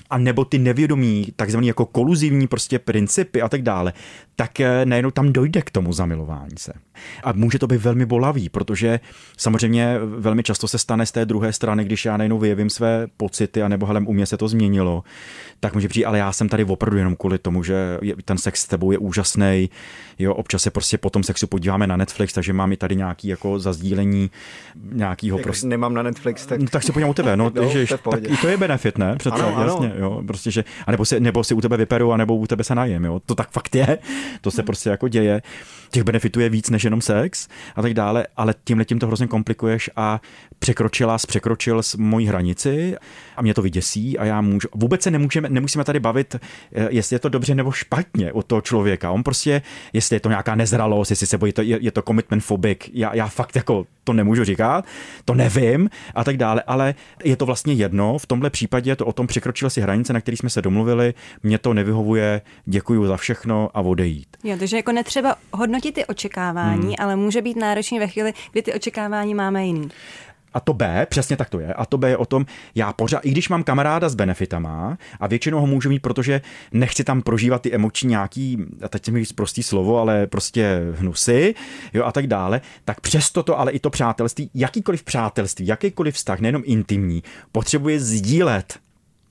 [0.10, 3.94] a nebo ty nevědomí, takzvaný jako koluzivní prostě principy a tak dále,
[4.36, 6.74] tak eh, najednou tam dojde k tomu zamilování se.
[7.24, 9.00] A může to být velmi bolavý, protože
[9.38, 13.64] samozřejmě velmi často se stane z té druhé strany, když já najednou vyjevím své pocity,
[13.64, 15.04] a nebo hele, u mě se to změnilo,
[15.60, 18.68] tak může přijít, ale já jsem tady opravdu jenom kvůli tomu, že ten sex s
[18.68, 19.70] tebou je úžasný.
[20.20, 23.28] Jo, občas se prostě po tom sexu podíváme na Netflix, takže mám i tady nějaký
[23.28, 24.32] jako zazdílení
[24.76, 25.68] nějakýho prostě.
[25.68, 26.62] Nemám na Netflix, tak...
[26.62, 29.16] No, tak se podívám u tebe, no, no ježiš, tak i to je benefit, ne?
[29.16, 29.95] Přece, ano, jasně, ano.
[30.00, 32.64] Jo, prostě, že, a nebo si, nebo si u tebe vyperu, a nebo u tebe
[32.64, 33.98] se najem, jo, to tak fakt je,
[34.42, 35.42] to se prostě jako děje.
[35.92, 39.28] Těch benefitů je víc než jenom sex a tak dále, ale tím tím to hrozně
[39.28, 40.22] komplikuješ a
[40.60, 42.96] překročila, překročil s mojí hranici
[43.36, 47.16] a mě to vyděsí a já můžu, vůbec se nemůžeme, nemusíme tady bavit, eh, jestli
[47.16, 49.12] je to dobře nebo špatně od toho člověka.
[49.12, 49.62] On prostě,
[49.94, 53.16] jestli je to nějaká nezralost, jestli se bojí, to, je, je to commitment phobik, já,
[53.16, 54.86] já fakt jako to nemůžu říkat,
[55.26, 58.18] to nevím a tak dále, ale je to vlastně jedno.
[58.18, 61.14] V tomhle případě je to o tom překročil si hranice, na který jsme se domluvili,
[61.44, 64.38] mě to nevyhovuje, děkuji za všechno a odejít.
[64.44, 66.96] Jo, takže jako netřeba hodnotit ty očekávání, hmm.
[67.00, 69.90] ale může být náročný ve chvíli, kdy ty očekávání máme jiný.
[70.56, 71.74] A to B, přesně tak to je.
[71.74, 72.46] A to B je o tom,
[72.76, 77.04] já pořád, i když mám kamaráda s benefitama a většinou ho můžu mít, protože nechci
[77.04, 81.56] tam prožívat ty emoční nějaký, a teď mi prostý slovo, ale prostě hnusy,
[81.94, 86.40] jo, a tak dále, tak přesto to, ale i to přátelství, jakýkoliv přátelství, jakýkoliv vztah,
[86.40, 88.80] nejenom intimní, potřebuje sdílet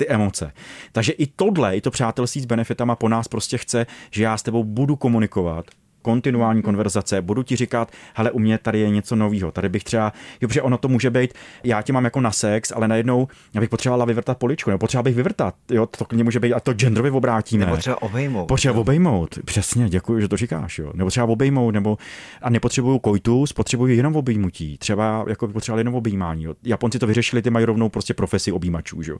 [0.05, 0.53] ty emoce.
[0.93, 4.43] Takže i tohle, i to přátelství s benefitama po nás prostě chce, že já s
[4.43, 5.67] tebou budu komunikovat,
[6.05, 10.13] kontinuální konverzace, budu ti říkat, hele, u mě tady je něco nového, tady bych třeba,
[10.41, 13.61] jo, protože ono to může být, já tě mám jako na sex, ale najednou já
[13.61, 16.73] bych potřebovala vyvrtat poličku, nebo potřeba bych vyvrtat, jo, to klidně může být, a to
[16.73, 17.65] genderově obrátíme.
[17.65, 18.47] Nebo třeba obejmout.
[18.47, 20.93] Potřeba obejmout, přesně, děkuji, že to říkáš, jo.
[20.95, 21.99] Nebo třeba obejmout, nebo
[22.43, 26.45] a nepotřebuju kojtus, potřebuju jenom obejmutí, třeba jako potřeba jenom objímání.
[26.45, 26.55] Jo.
[26.65, 29.19] Japonci to vyřešili, ty mají rovnou prostě profesi objímačů, jo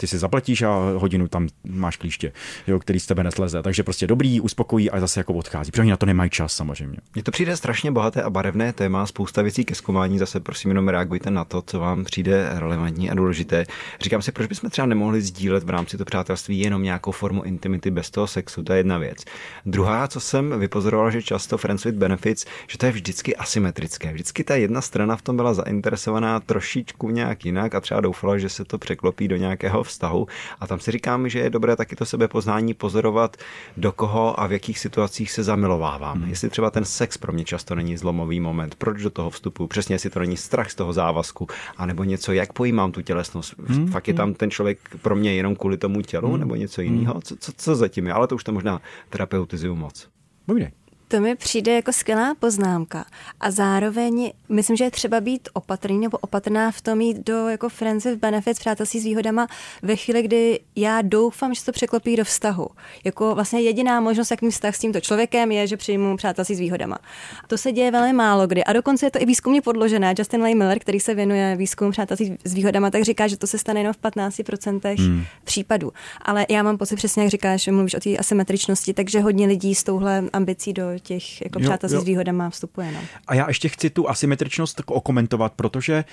[0.00, 2.32] ty si zaplatíš a hodinu tam máš klíště,
[2.66, 3.62] jo, který z tebe nesleze.
[3.62, 5.70] Takže prostě dobrý, uspokojí a zase jako odchází.
[5.70, 6.98] Protože na to nemají čas samozřejmě.
[7.14, 10.18] Mně to přijde strašně bohaté a barevné téma, spousta věcí ke zkoumání.
[10.18, 13.64] Zase prosím jenom reagujte na to, co vám přijde relevantní a důležité.
[14.00, 17.90] Říkám si, proč bychom třeba nemohli sdílet v rámci toho přátelství jenom nějakou formu intimity
[17.90, 18.62] bez toho sexu.
[18.62, 19.24] To je jedna věc.
[19.66, 24.12] Druhá, co jsem vypozoroval, že často Friends with Benefits, že to je vždycky asymetrické.
[24.12, 28.48] Vždycky ta jedna strana v tom byla zainteresovaná trošičku nějak jinak a třeba doufala, že
[28.48, 30.26] se to překlopí do nějakého vztahu.
[30.60, 33.36] A tam si říkám, že je dobré taky to sebepoznání pozorovat,
[33.76, 36.18] do koho a v jakých situacích se zamilovávám.
[36.18, 36.30] Hmm.
[36.30, 39.94] Jestli třeba ten sex pro mě často není zlomový moment, proč do toho vstupu, přesně
[39.94, 43.54] jestli to není strach z toho závazku, anebo něco, jak pojímám tu tělesnost.
[43.58, 43.86] Hmm.
[43.88, 46.40] Fakt je tam ten člověk pro mě jenom kvůli tomu tělu, hmm.
[46.40, 47.20] nebo něco jiného.
[47.20, 50.08] Co, co, co zatím je, ale to už to možná terapeutizuju moc.
[50.46, 50.70] Povídej.
[51.10, 53.04] To mi přijde jako skvělá poznámka.
[53.40, 57.68] A zároveň myslím, že je třeba být opatrný nebo opatrná v tom jít do jako
[57.68, 59.46] friends with benefits, přátelství s výhodama
[59.82, 62.68] ve chvíli, kdy já doufám, že to překlopí do vztahu.
[63.04, 66.98] Jako vlastně jediná možnost, jakým vztah s tímto člověkem je, že přijmu přátelství s výhodama.
[67.46, 68.64] To se děje velmi málo kdy.
[68.64, 70.14] A dokonce je to i výzkumně podložené.
[70.18, 73.58] Justin Lay Miller, který se věnuje výzkumu přátelství s výhodama, tak říká, že to se
[73.58, 75.24] stane jenom v 15% hmm.
[75.44, 75.92] případů.
[76.22, 79.74] Ale já mám pocit přesně, jak říkáš, že mluvíš o té asymetričnosti, takže hodně lidí
[79.74, 82.92] s touhle ambicí do těch jako přátelství s výhodama vstupuje.
[82.92, 83.00] No.
[83.26, 86.04] A já ještě chci tu asymetričnost okomentovat, protože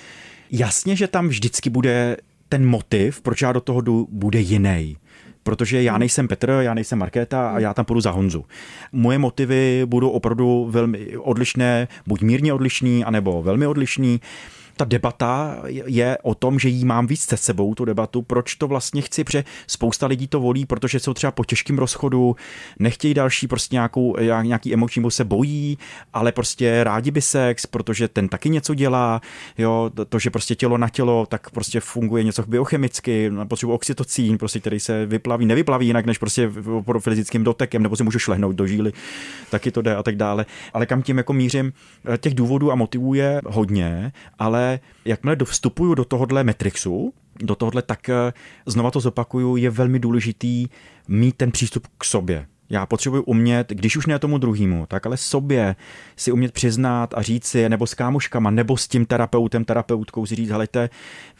[0.50, 2.16] jasně, že tam vždycky bude
[2.48, 4.96] ten motiv, proč já do toho jdu, bude jiný
[5.42, 8.44] protože já nejsem Petr, já nejsem Markéta a já tam půjdu za Honzu.
[8.92, 14.20] Moje motivy budou opravdu velmi odlišné, buď mírně odlišný, anebo velmi odlišný
[14.78, 18.68] ta debata je o tom, že jí mám víc se sebou, tu debatu, proč to
[18.68, 22.36] vlastně chci, protože spousta lidí to volí, protože jsou třeba po těžkém rozchodu,
[22.78, 25.78] nechtějí další prostě nějakou, nějaký emoční, bo se bojí,
[26.12, 29.20] ale prostě rádi by sex, protože ten taky něco dělá,
[29.58, 34.60] jo, to, že prostě tělo na tělo, tak prostě funguje něco biochemicky, potřebuji oxytocín, prostě,
[34.60, 36.50] který se vyplaví, nevyplaví jinak, než prostě
[36.98, 38.92] fyzickým dotekem, nebo si můžu šlehnout do žíly,
[39.50, 40.46] taky to jde a tak dále.
[40.72, 41.72] Ale kam tím jako mířím,
[42.18, 44.67] těch důvodů a motivů je hodně, ale
[45.04, 48.32] jakmile vstupuju do tohohle Matrixu, do tohohle, tak eh,
[48.66, 50.66] znova to zopakuju, je velmi důležitý
[51.08, 52.46] mít ten přístup k sobě.
[52.70, 55.76] Já potřebuji umět, když už ne tomu druhému, tak ale sobě
[56.16, 60.34] si umět přiznat a říct si, nebo s kámoškama, nebo s tím terapeutem, terapeutkou si
[60.34, 60.90] říct, helejte,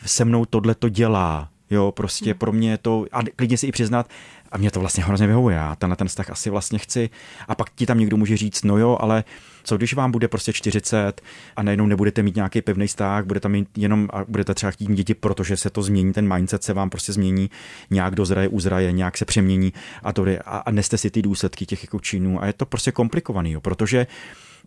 [0.06, 3.72] se mnou tohle to dělá, Jo, prostě pro mě je to, a klidně si i
[3.72, 4.08] přiznat,
[4.52, 5.56] A mě to vlastně hrozně vyhovuje.
[5.56, 7.10] Já tenhle ten vztah asi vlastně chci.
[7.48, 9.24] A pak ti tam někdo může říct, no jo, ale
[9.68, 11.20] co když vám bude prostě 40
[11.56, 15.14] a najednou nebudete mít nějaký pevný vztah, budete mít jenom a budete třeba chtít děti,
[15.14, 17.50] protože se to změní, ten mindset se vám prostě změní,
[17.90, 21.82] nějak dozraje, uzraje, nějak se přemění a to a, a neste si ty důsledky těch
[21.82, 24.06] jako činů a je to prostě komplikovaný, jo, protože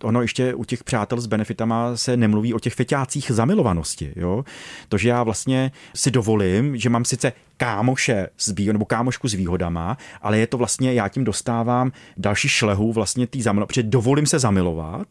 [0.04, 4.14] ono ještě u těch přátel s benefitama se nemluví o těch feťácích zamilovanosti.
[4.16, 4.46] Jo?
[4.90, 9.34] To, že já vlastně si dovolím, že mám sice kámoše s výhodou, nebo kámošku s
[9.34, 14.26] výhodama, ale je to vlastně, já tím dostávám další šlehu vlastně tý zamilovanosti, protože dovolím
[14.26, 15.08] se zamilovat,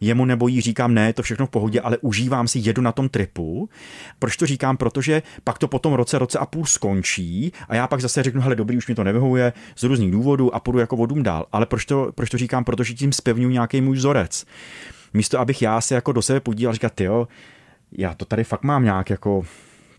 [0.00, 3.08] jemu nebo jí říkám, ne, to všechno v pohodě, ale užívám si, jedu na tom
[3.08, 3.68] tripu.
[4.18, 4.76] Proč to říkám?
[4.76, 8.56] Protože pak to potom roce, roce a půl skončí a já pak zase řeknu, hele,
[8.56, 11.46] dobrý, už mi to nevyhovuje z různých důvodů a půjdu jako vodům dál.
[11.52, 12.64] Ale proč to, proč to říkám?
[12.64, 14.46] Protože tím spevňuji nějaký můj vzorec.
[15.14, 17.28] Místo, abych já se jako do sebe podíval a říkat, jo,
[17.92, 19.42] já to tady fakt mám nějak jako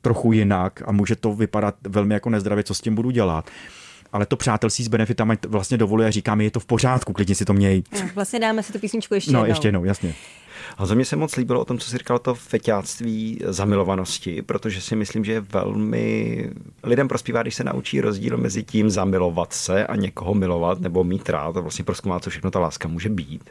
[0.01, 3.49] trochu jinak a může to vypadat velmi jako nezdravě, co s tím budu dělat
[4.13, 7.53] ale to přátelství s benefitami vlastně dovoluje, říkáme, je to v pořádku, klidně si to
[7.53, 7.83] měj.
[7.93, 9.51] No, vlastně dáme si tu písničku ještě No, jednou.
[9.51, 10.13] ještě jednou, jasně.
[10.77, 14.81] A za mě se moc líbilo o tom, co jsi říkal, to feťáctví zamilovanosti, protože
[14.81, 16.49] si myslím, že je velmi
[16.83, 21.29] lidem prospívá, když se naučí rozdíl mezi tím zamilovat se a někoho milovat nebo mít
[21.29, 23.49] rád a vlastně proskoumat, co všechno ta láska může být.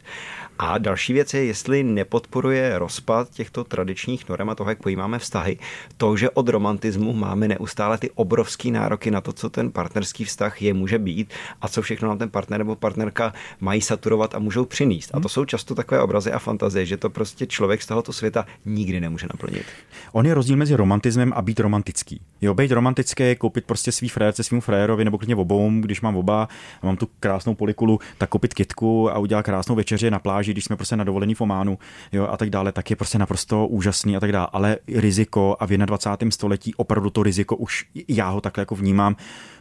[0.59, 5.59] A další věc je, jestli nepodporuje rozpad těchto tradičních norem a toho, jak pojímáme vztahy,
[5.97, 10.63] to, že od romantismu máme neustále ty obrovské nároky na to, co ten partnerský vztah
[10.63, 14.65] je, může být a co všechno nám ten partner nebo partnerka mají saturovat a můžou
[14.65, 15.11] přinést.
[15.15, 18.47] A to jsou často takové obrazy a fantazie, že to prostě člověk z tohoto světa
[18.65, 19.67] nikdy nemůže naplnit.
[20.13, 22.21] On je rozdíl mezi romantismem a být romantický.
[22.41, 26.17] Jo, být romantický je koupit prostě svý frérce svým frérovi nebo klidně obou, když mám
[26.17, 26.49] oba
[26.83, 30.65] a mám tu krásnou polikulu, tak koupit kitku a udělat krásnou večeři na pláži, když
[30.65, 31.79] jsme prostě na dovolení v Ománu
[32.13, 34.49] jo, a tak dále, tak je prostě naprosto úžasný a tak dále.
[34.53, 36.31] Ale riziko a v 21.
[36.31, 39.17] století opravdu to riziko už já ho takhle jako vnímám,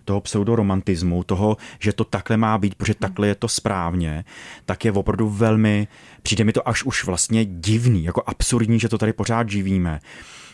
[0.05, 4.25] toho pseudoromantismu, toho, že to takhle má být, protože takhle je to správně,
[4.65, 5.87] tak je opravdu velmi,
[6.21, 9.99] přijde mi to až už vlastně divný, jako absurdní, že to tady pořád živíme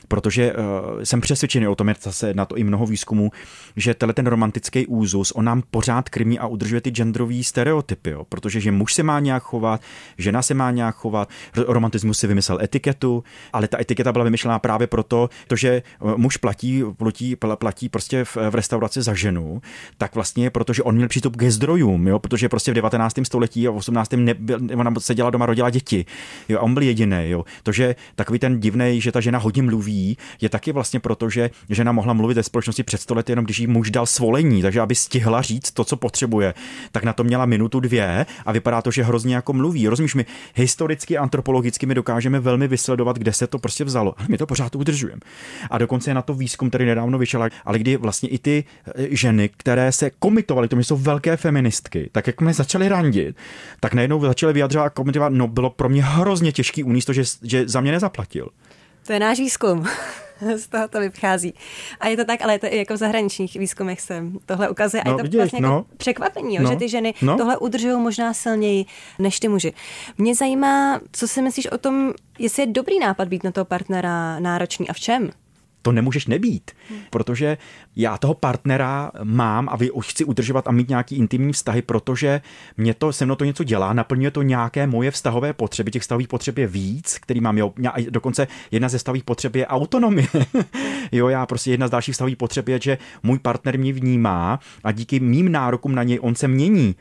[0.08, 0.60] protože uh,
[1.04, 3.32] jsem přesvědčený o tom, je zase na to i mnoho výzkumů,
[3.76, 8.26] že tenhle ten romantický úzus, on nám pořád krmí a udržuje ty genderový stereotypy, jo?
[8.30, 9.82] protože že muž se má nějak chovat,
[10.18, 11.30] žena se má nějak chovat,
[11.68, 15.82] romantismus si vymyslel etiketu, ale ta etiketa byla vymyšlená právě proto, to, že eh,
[16.18, 19.62] muž platí, platí, platí prostě v, v restauraci za ženu,
[19.98, 22.20] tak vlastně protože on měl přístup ke zdrojům, jo?
[22.20, 23.16] protože prostě v 19.
[23.24, 24.12] století a v 18.
[24.16, 26.06] Nebyl, ona seděla doma, rodila děti,
[26.50, 26.60] jo?
[26.60, 27.30] a on byl jediný.
[27.30, 27.46] Jo?
[27.64, 29.93] To, že takový ten divný, že ta žena hodně mluví,
[30.42, 33.68] je taky vlastně proto, že žena mohla mluvit ve společnosti před stolety jenom když jí
[33.68, 36.54] muž dal svolení, takže aby stihla říct to, co potřebuje,
[36.92, 39.88] tak na to měla minutu dvě a vypadá to, že hrozně jako mluví.
[39.88, 40.26] Rozumíš mi,
[40.56, 44.14] historicky, antropologicky my dokážeme velmi vysledovat, kde se to prostě vzalo.
[44.18, 45.22] Ale my to pořád udržujeme.
[45.70, 49.08] A dokonce je na to výzkum, který nedávno vyšel, ale kdy vlastně i ty eh,
[49.10, 53.36] ženy, které se komitovaly, to jsou velké feministky, tak jak jsme začaly randit,
[53.80, 57.24] tak najednou začaly vyjadřovat a komentovat, no bylo pro mě hrozně těžký uníst to, že,
[57.44, 58.50] že za mě nezaplatil.
[59.06, 59.86] To je náš výzkum.
[60.56, 61.54] Z toho to vychází.
[62.00, 65.04] A je to tak, ale je to i jako v zahraničních výzkumech se tohle ukazuje.
[65.04, 65.70] A no, je to vidíš, vlastně no.
[65.70, 66.70] jako překvapení, no.
[66.70, 67.38] že ty ženy no.
[67.38, 68.86] tohle udržují možná silněji
[69.20, 69.74] než ty muži.
[70.18, 74.40] Mě zajímá, co si myslíš o tom, jestli je dobrý nápad být na toho partnera
[74.40, 75.32] náročný a v čem?
[75.84, 76.72] To nemůžeš nebýt,
[77.10, 77.58] protože
[77.96, 82.42] já toho partnera mám a vy už chci udržovat a mít nějaký intimní vztahy, protože
[82.78, 86.28] mě to se mnou to něco dělá, naplňuje to nějaké moje vztahové potřeby, těch vztahových
[86.28, 87.74] potřeb je víc, který mám, jo,
[88.10, 90.28] dokonce jedna ze vztahových potřeb je autonomie.
[91.12, 94.92] jo, já prostě jedna z dalších vztahových potřeb je, že můj partner mě vnímá a
[94.92, 96.96] díky mým nárokům na něj on se mění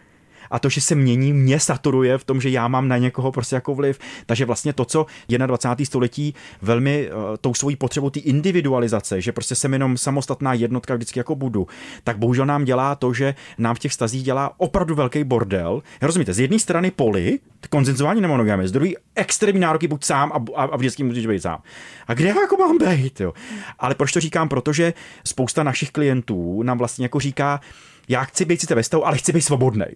[0.52, 3.54] a to, že se mění, mě saturuje v tom, že já mám na někoho prostě
[3.54, 3.98] jako vliv.
[4.26, 5.68] Takže vlastně to, co je na 20.
[5.84, 11.18] století velmi uh, tou svojí potřebou ty individualizace, že prostě jsem jenom samostatná jednotka vždycky
[11.18, 11.66] jako budu,
[12.04, 15.82] tak bohužel nám dělá to, že nám v těch stazích dělá opravdu velký bordel.
[16.02, 17.38] Rozumíte, z jedné strany poli,
[17.70, 21.62] konzenzování nemonogamy, z druhé extrémní nároky buď sám a, a, a vždycky musíš být sám.
[22.06, 23.32] A kde já jako mám být, jo?
[23.78, 24.48] Ale proč to říkám?
[24.48, 27.60] Protože spousta našich klientů nám vlastně jako říká,
[28.08, 29.86] já chci být sice ve stavu, ale chci být svobodný.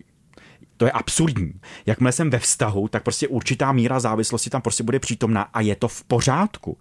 [0.76, 1.52] To je absurdní.
[1.86, 5.76] Jakmile jsem ve vztahu, tak prostě určitá míra závislosti tam prostě bude přítomná a je
[5.76, 6.78] to v pořádku.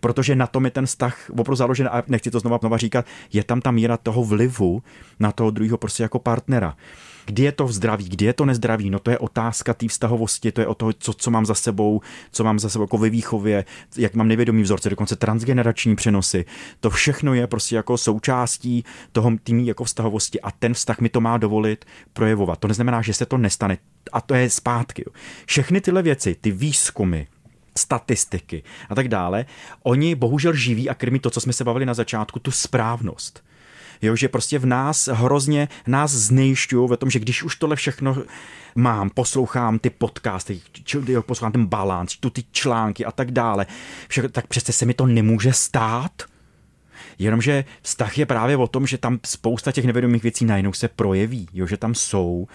[0.00, 3.44] Protože na tom je ten vztah opravdu založen a nechci to znova, znova říkat, je
[3.44, 4.82] tam ta míra toho vlivu
[5.20, 6.76] na toho druhého prostě jako partnera.
[7.26, 10.60] Kdy je to zdraví, kdy je to nezdraví, no to je otázka té vztahovosti, to
[10.60, 12.00] je o toho, co, co mám za sebou,
[12.32, 13.64] co mám za sebou jako ve výchově,
[13.96, 16.44] jak mám nevědomý vzorce, dokonce transgenerační přenosy.
[16.80, 21.20] To všechno je prostě jako součástí toho tými jako vztahovosti a ten vztah mi to
[21.20, 22.58] má dovolit projevovat.
[22.58, 23.78] To neznamená, že se to nestane
[24.12, 25.04] a to je zpátky.
[25.46, 27.22] Všechny tyhle věci, ty výzkumy,
[27.78, 29.44] statistiky a tak dále,
[29.82, 33.44] oni bohužel živí a krmí to, co jsme se bavili na začátku, tu správnost.
[34.02, 38.16] Jo, že prostě v nás hrozně nás znejišťují ve tom, že když už tohle všechno
[38.74, 40.60] mám, poslouchám ty podcasty,
[41.26, 43.66] poslouchám ten balans, tu ty články a tak dále,
[44.08, 46.22] všechno, tak přece se mi to nemůže stát.
[47.18, 51.48] Jenomže vztah je právě o tom, že tam spousta těch nevědomých věcí najednou se projeví,
[51.52, 52.48] jo, že tam jsou.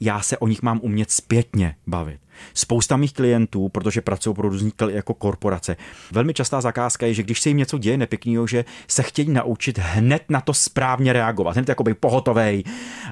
[0.00, 2.20] Já se o nich mám umět zpětně bavit.
[2.54, 5.76] Spousta mých klientů, protože pracují pro různý jako korporace,
[6.12, 9.78] velmi častá zakázka je, že když se jim něco děje nepěkného, že se chtějí naučit
[9.78, 12.64] hned na to správně reagovat, hned jako pohotovej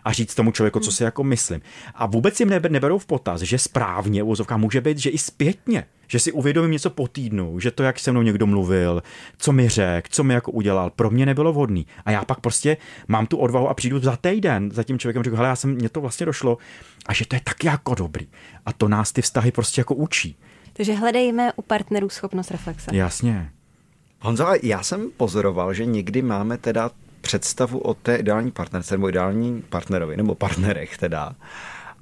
[0.04, 1.60] a říct tomu člověku, co si jako myslím.
[1.94, 6.18] A vůbec jim neberou v potaz, že správně uvozovka může být, že i zpětně že
[6.18, 9.02] si uvědomím něco po týdnu, že to, jak se mnou někdo mluvil,
[9.38, 11.86] co mi řekl, co mi jako udělal, pro mě nebylo vhodný.
[12.04, 12.76] A já pak prostě
[13.08, 15.88] mám tu odvahu a přijdu za týden za tím člověkem, řekl, hele, já jsem, mě
[15.88, 16.58] to vlastně došlo
[17.06, 18.26] a že to je tak jako dobrý.
[18.66, 20.36] A to nás ty vztahy prostě jako učí.
[20.72, 22.90] Takže hledejme u partnerů schopnost reflexe.
[22.96, 23.50] Jasně.
[24.20, 29.62] Honzo, já jsem pozoroval, že někdy máme teda představu o té ideální partnerce nebo ideální
[29.62, 31.32] partnerovi, nebo partnerech teda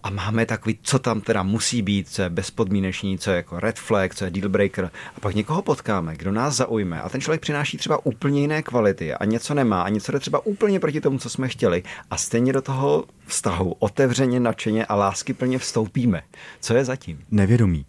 [0.05, 3.79] a máme takový, co tam teda musí být, co je bezpodmíneční, co je jako red
[3.79, 7.41] flag, co je deal breaker a pak někoho potkáme, kdo nás zaujme a ten člověk
[7.41, 11.19] přináší třeba úplně jiné kvality a něco nemá a něco jde třeba úplně proti tomu,
[11.19, 16.23] co jsme chtěli a stejně do toho vztahu otevřeně, nadšeně a lásky plně vstoupíme.
[16.61, 17.19] Co je zatím?
[17.31, 17.87] Nevědomí.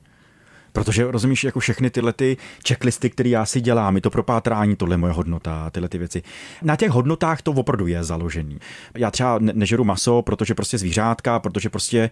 [0.75, 4.93] Protože rozumíš, jako všechny tyhle ty checklisty, které já si dělám, i to propátrání, tohle
[4.93, 6.23] je moje hodnota, tyhle ty věci.
[6.61, 8.57] Na těch hodnotách to opravdu je založený.
[8.97, 12.09] Já třeba nežeru maso, protože prostě zvířátka, protože prostě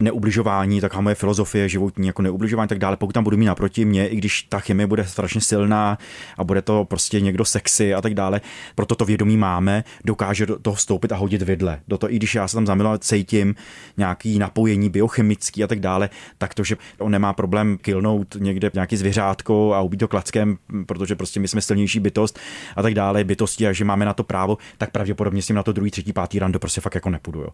[0.00, 2.96] neubližování, taková moje filozofie životní, jako neubližování, tak dále.
[2.96, 5.98] Pokud tam budu mít naproti mě, i když ta chemie bude strašně silná
[6.38, 8.40] a bude to prostě někdo sexy a tak dále,
[8.74, 11.80] proto to vědomí máme, dokáže do toho vstoupit a hodit vidle.
[11.88, 13.54] Do toho, i když já se tam zamilovat cítím
[13.96, 18.70] nějaký napojení biochemický a tak dále, tak to, že on nemá problém kill strhnout někde
[18.74, 22.38] nějaký zvěřátko a ubít to klackem, protože prostě my jsme silnější bytost
[22.76, 25.62] a tak dále, bytosti a že máme na to právo, tak pravděpodobně s tím na
[25.62, 27.40] to druhý, třetí, pátý rando prostě fakt jako nepůjdu.
[27.40, 27.48] Jo.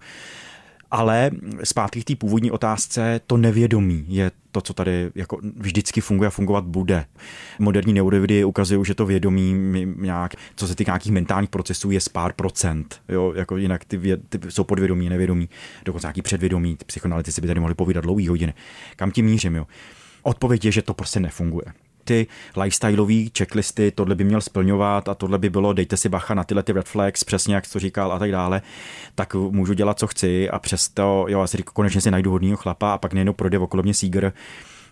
[0.91, 1.31] Ale
[1.65, 6.31] zpátky k té původní otázce, to nevědomí je to, co tady jako vždycky funguje a
[6.31, 7.05] fungovat bude.
[7.59, 9.55] Moderní neurovědy ukazují, že to vědomí
[9.97, 13.01] nějak, co se týká nějakých mentálních procesů, je z pár procent.
[13.09, 13.33] Jo?
[13.37, 15.49] Jako jinak ty, vě, ty jsou podvědomí, nevědomí,
[15.85, 16.77] dokonce nějaký předvědomí.
[16.87, 18.55] Psychoanalytici by tady mohli povídat dlouhý hodiny.
[18.97, 19.55] Kam tím mířím?
[19.55, 19.67] Jo?
[20.23, 21.65] Odpověď je, že to prostě nefunguje.
[22.05, 26.45] Ty lifestyleové checklisty, tohle by měl splňovat a tohle by bylo, dejte si bacha na
[26.45, 28.63] tyhle ty red flags, přesně jak to říkal a tak dále,
[29.15, 32.99] tak můžu dělat, co chci a přesto, jo, asi konečně si najdu hodného chlapa a
[32.99, 34.33] pak nejenom projde okolo mě Seeger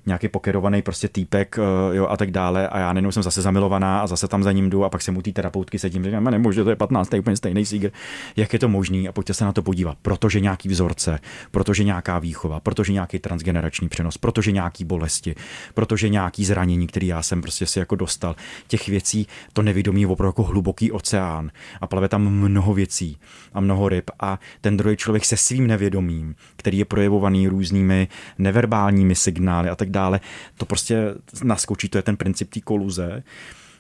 [0.06, 4.00] nějaký pokerovaný prostě týpek eh, jo, a tak dále a já nejenom jsem zase zamilovaná
[4.00, 6.64] a zase tam za ním jdu a pak se mu té terapeutky sedím, říkám, nemůžu,
[6.64, 7.90] to je 15, to je úplně stejný sígr.
[8.37, 11.18] Jak je to možný a pojďte se na to podívat, protože nějaký vzorce,
[11.50, 15.34] protože nějaká výchova, protože nějaký transgenerační přenos, protože nějaký bolesti,
[15.74, 18.37] protože nějaký zranění, který já jsem prostě si jako dostal.
[18.68, 23.18] Těch věcí to nevědomí je opravdu jako hluboký oceán a plave tam mnoho věcí
[23.52, 28.08] a mnoho ryb a ten druhý člověk se svým nevědomím, který je projevovaný různými
[28.38, 30.20] neverbálními signály a tak dále, dále,
[30.57, 33.22] to prostě naskočí, to je ten princip té koluze,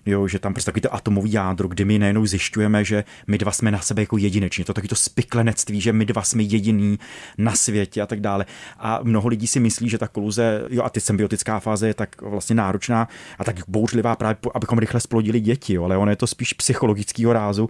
[0.06, 3.52] jo, že tam prostě takový to atomový jádro, kdy my najednou zjišťujeme, že my dva
[3.52, 4.64] jsme na sebe jako jedineční.
[4.64, 6.98] To taky to spiklenectví, že my dva jsme jediný
[7.38, 8.46] na světě a tak dále.
[8.78, 12.22] A mnoho lidí si myslí, že ta koluze, jo, a ty symbiotická fáze je tak
[12.22, 16.26] vlastně náročná a tak bouřlivá právě, abychom rychle splodili děti, jo, ale ono je to
[16.26, 17.68] spíš psychologického rázu,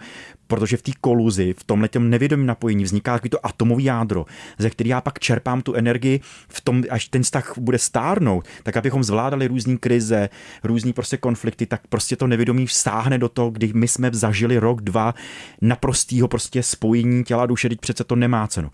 [0.49, 4.27] protože v té koluzi, v tomhle těm nevědomém napojení vzniká takový to atomový jádro,
[4.59, 8.77] ze který já pak čerpám tu energii v tom, až ten vztah bude stárnout, tak
[8.77, 10.29] abychom zvládali různé krize,
[10.65, 14.83] různé prostě konflikty, tak prostě to nevědomí vstáhne do toho, kdy my jsme zažili rok,
[14.83, 15.15] dva
[15.61, 18.71] naprostýho prostě spojení těla a duše, teď přece to nemá cenu.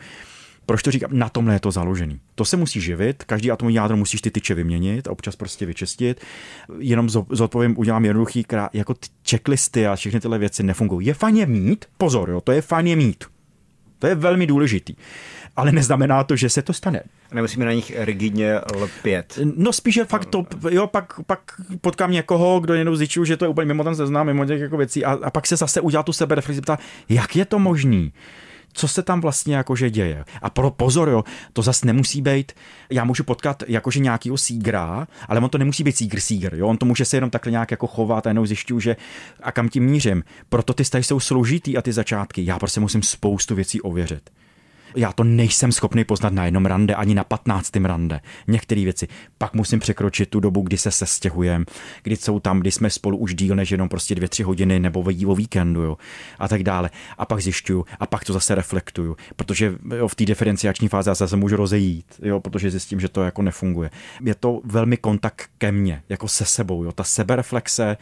[0.66, 1.10] Proč to říkám?
[1.12, 2.20] Na tomhle je to založený.
[2.34, 6.20] To se musí živit, každý atomový jádro musíš ty tyče vyměnit, občas prostě vyčistit.
[6.78, 11.06] Jenom zodpovím, udělám jednoduchý, jako ty checklisty a všechny tyhle věci nefungují.
[11.06, 13.24] Je fajn je mít, pozor, jo, to je fajn je mít.
[13.98, 14.94] To je velmi důležitý.
[15.56, 17.02] Ale neznamená to, že se to stane.
[17.32, 19.38] Nemusíme na nich rigidně lpět.
[19.56, 23.44] No spíš je fakt to, jo, pak, pak potkám někoho, kdo jenom zjišťuje, že to
[23.44, 26.02] je úplně mimo ten seznam, mimo těch jako věcí a, a pak se zase udělá
[26.02, 28.12] tu sebe reflexi, ptá, jak je to možný?
[28.74, 30.24] Co se tam vlastně jakože děje.
[30.42, 32.52] A pro pozor, jo, to zase nemusí být,
[32.90, 36.76] já můžu potkat jakože nějakýho sígra, ale on to nemusí být sígr sígr, jo, on
[36.76, 38.96] to může se jenom takhle nějak jako chovat a jenom zjišťuju, že
[39.42, 40.22] a kam tím mířím.
[40.48, 42.46] Proto ty vztahy jsou složitý a ty začátky.
[42.46, 44.30] Já prostě musím spoustu věcí ověřit
[44.96, 48.20] já to nejsem schopný poznat na jednom rande, ani na patnáctém rande.
[48.46, 49.08] Některé věci.
[49.38, 51.64] Pak musím překročit tu dobu, kdy se sestěhujeme,
[52.02, 55.04] kdy jsou tam, kdy jsme spolu už díl než jenom prostě dvě, tři hodiny nebo
[55.26, 55.96] o víkendu jo,
[56.38, 56.90] a tak dále.
[57.18, 61.14] A pak zjišťuju a pak to zase reflektuju, protože jo, v té diferenciační fázi já
[61.14, 63.90] se můžu rozejít, jo, protože zjistím, že to jako nefunguje.
[64.20, 67.96] Je to velmi kontakt ke mně, jako se sebou, jo, ta sebereflexe,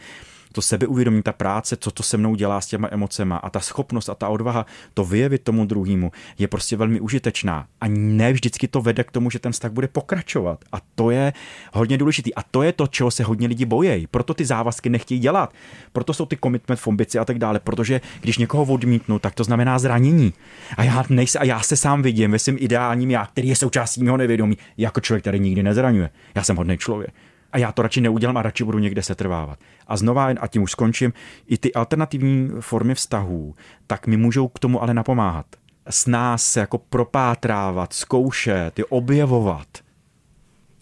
[0.53, 4.09] to sebeuvědomí, ta práce, co to se mnou dělá s těma emocema a ta schopnost
[4.09, 7.67] a ta odvaha to vyjevit tomu druhému je prostě velmi užitečná.
[7.81, 10.59] A ne vždycky to vede k tomu, že ten vztah bude pokračovat.
[10.71, 11.33] A to je
[11.73, 12.35] hodně důležitý.
[12.35, 14.07] A to je to, čeho se hodně lidi bojí.
[14.07, 15.53] Proto ty závazky nechtějí dělat.
[15.93, 17.59] Proto jsou ty commitment fombici a tak dále.
[17.59, 20.33] Protože když někoho odmítnu, tak to znamená zranění.
[20.77, 24.03] A já, nejsem, a já se sám vidím ve svým ideálním já, který je součástí
[24.03, 26.09] mého nevědomí, jako člověk, který nikdy nezraňuje.
[26.35, 27.13] Já jsem hodný člověk.
[27.53, 29.59] A já to radši neudělám a radši budu někde setrvávat.
[29.87, 31.13] A znova, a tím už skončím,
[31.47, 33.55] i ty alternativní formy vztahů,
[33.87, 35.45] tak mi můžou k tomu ale napomáhat.
[35.89, 39.67] S nás se jako propátrávat, zkoušet, je objevovat.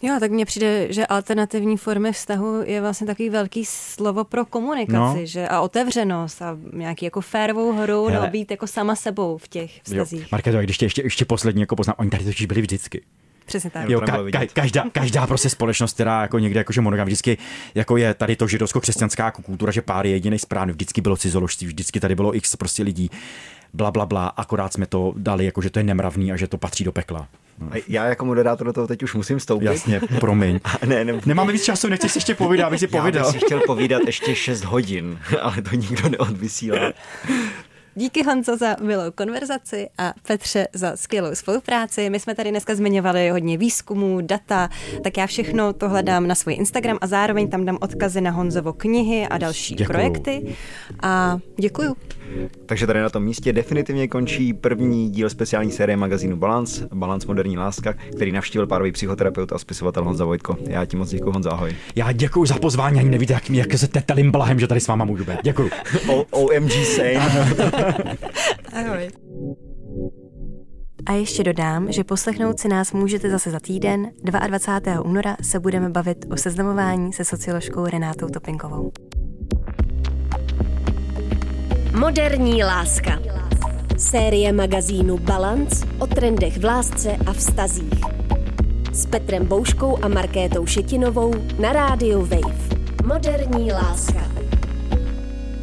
[0.04, 5.20] Jo, tak mně přijde, že alternativní formy vztahu je vlastně takový velký slovo pro komunikaci,
[5.20, 5.26] no.
[5.26, 9.82] že a otevřenost a nějaký jako férovou hru, no být jako sama sebou v těch
[9.84, 10.32] vztazích.
[10.32, 13.02] Marketo, když tě ještě, ještě poslední jako poznám, oni tady totiž byli vždycky.
[13.52, 13.90] Přesně tak.
[13.90, 17.38] Jo, ka, ka, každá, každá prostě společnost, která jako někde jakože monogam, vždycky
[17.76, 21.68] jako je tady to židovsko-křesťanská jako kultura, že pár je jediný správný, vždycky bylo cizoložství,
[21.68, 23.12] vždycky tady bylo x prostě lidí,
[23.74, 26.58] bla, bla, bla, akorát jsme to dali, jako že to je nemravný a že to
[26.58, 27.28] patří do pekla.
[27.72, 29.66] A já jako moderátor do toho teď už musím vstoupit.
[29.66, 30.60] Jasně, promiň.
[30.82, 33.26] A ne, ne, Nemáme víc času, nechceš si ještě povídat, abych si povídal.
[33.26, 36.80] Já bych si chtěl povídat ještě 6 hodin, ale to nikdo neodvysílá.
[37.96, 42.10] Díky Honzo za milou konverzaci a Petře za skvělou spolupráci.
[42.10, 44.70] My jsme tady dneska zmiňovali hodně výzkumů, data,
[45.04, 48.74] tak já všechno to hledám na svůj Instagram a zároveň tam dám odkazy na Honzovo
[48.74, 49.94] knihy a další děkuju.
[49.94, 50.56] projekty.
[51.04, 51.96] A děkuju.
[52.66, 57.58] Takže tady na tom místě definitivně končí první díl speciální série magazínu Balance, Balance moderní
[57.58, 60.58] láska, který navštívil párový psychoterapeut a spisovatel Honza Vojtko.
[60.68, 61.76] Já ti moc děkuji, Honza, ahoj.
[61.96, 65.06] Já děkuji za pozvání, ani nevíte, jak, jak se tetelím blahem, že tady s váma
[65.06, 65.38] můžu být.
[65.44, 65.70] Děkuji.
[66.32, 67.56] OMG same.
[68.74, 69.10] ahoj.
[71.06, 74.12] A ještě dodám, že poslechnout si nás můžete zase za týden.
[74.24, 75.02] 22.
[75.02, 78.92] února se budeme bavit o seznamování se socioložkou Renátou Topinkovou.
[82.00, 83.20] Moderní láska.
[83.98, 88.00] Série magazínu Balance o trendech v lásce a vztazích.
[88.94, 92.78] S Petrem Bouškou a Markétou Šetinovou na rádiu Wave.
[93.06, 94.32] Moderní láska.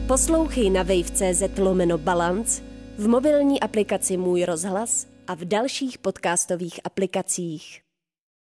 [0.06, 2.62] Poslouchej na wave.cz lomeno Balance,
[2.98, 7.87] v mobilní aplikaci Můj rozhlas a v dalších podcastových aplikacích.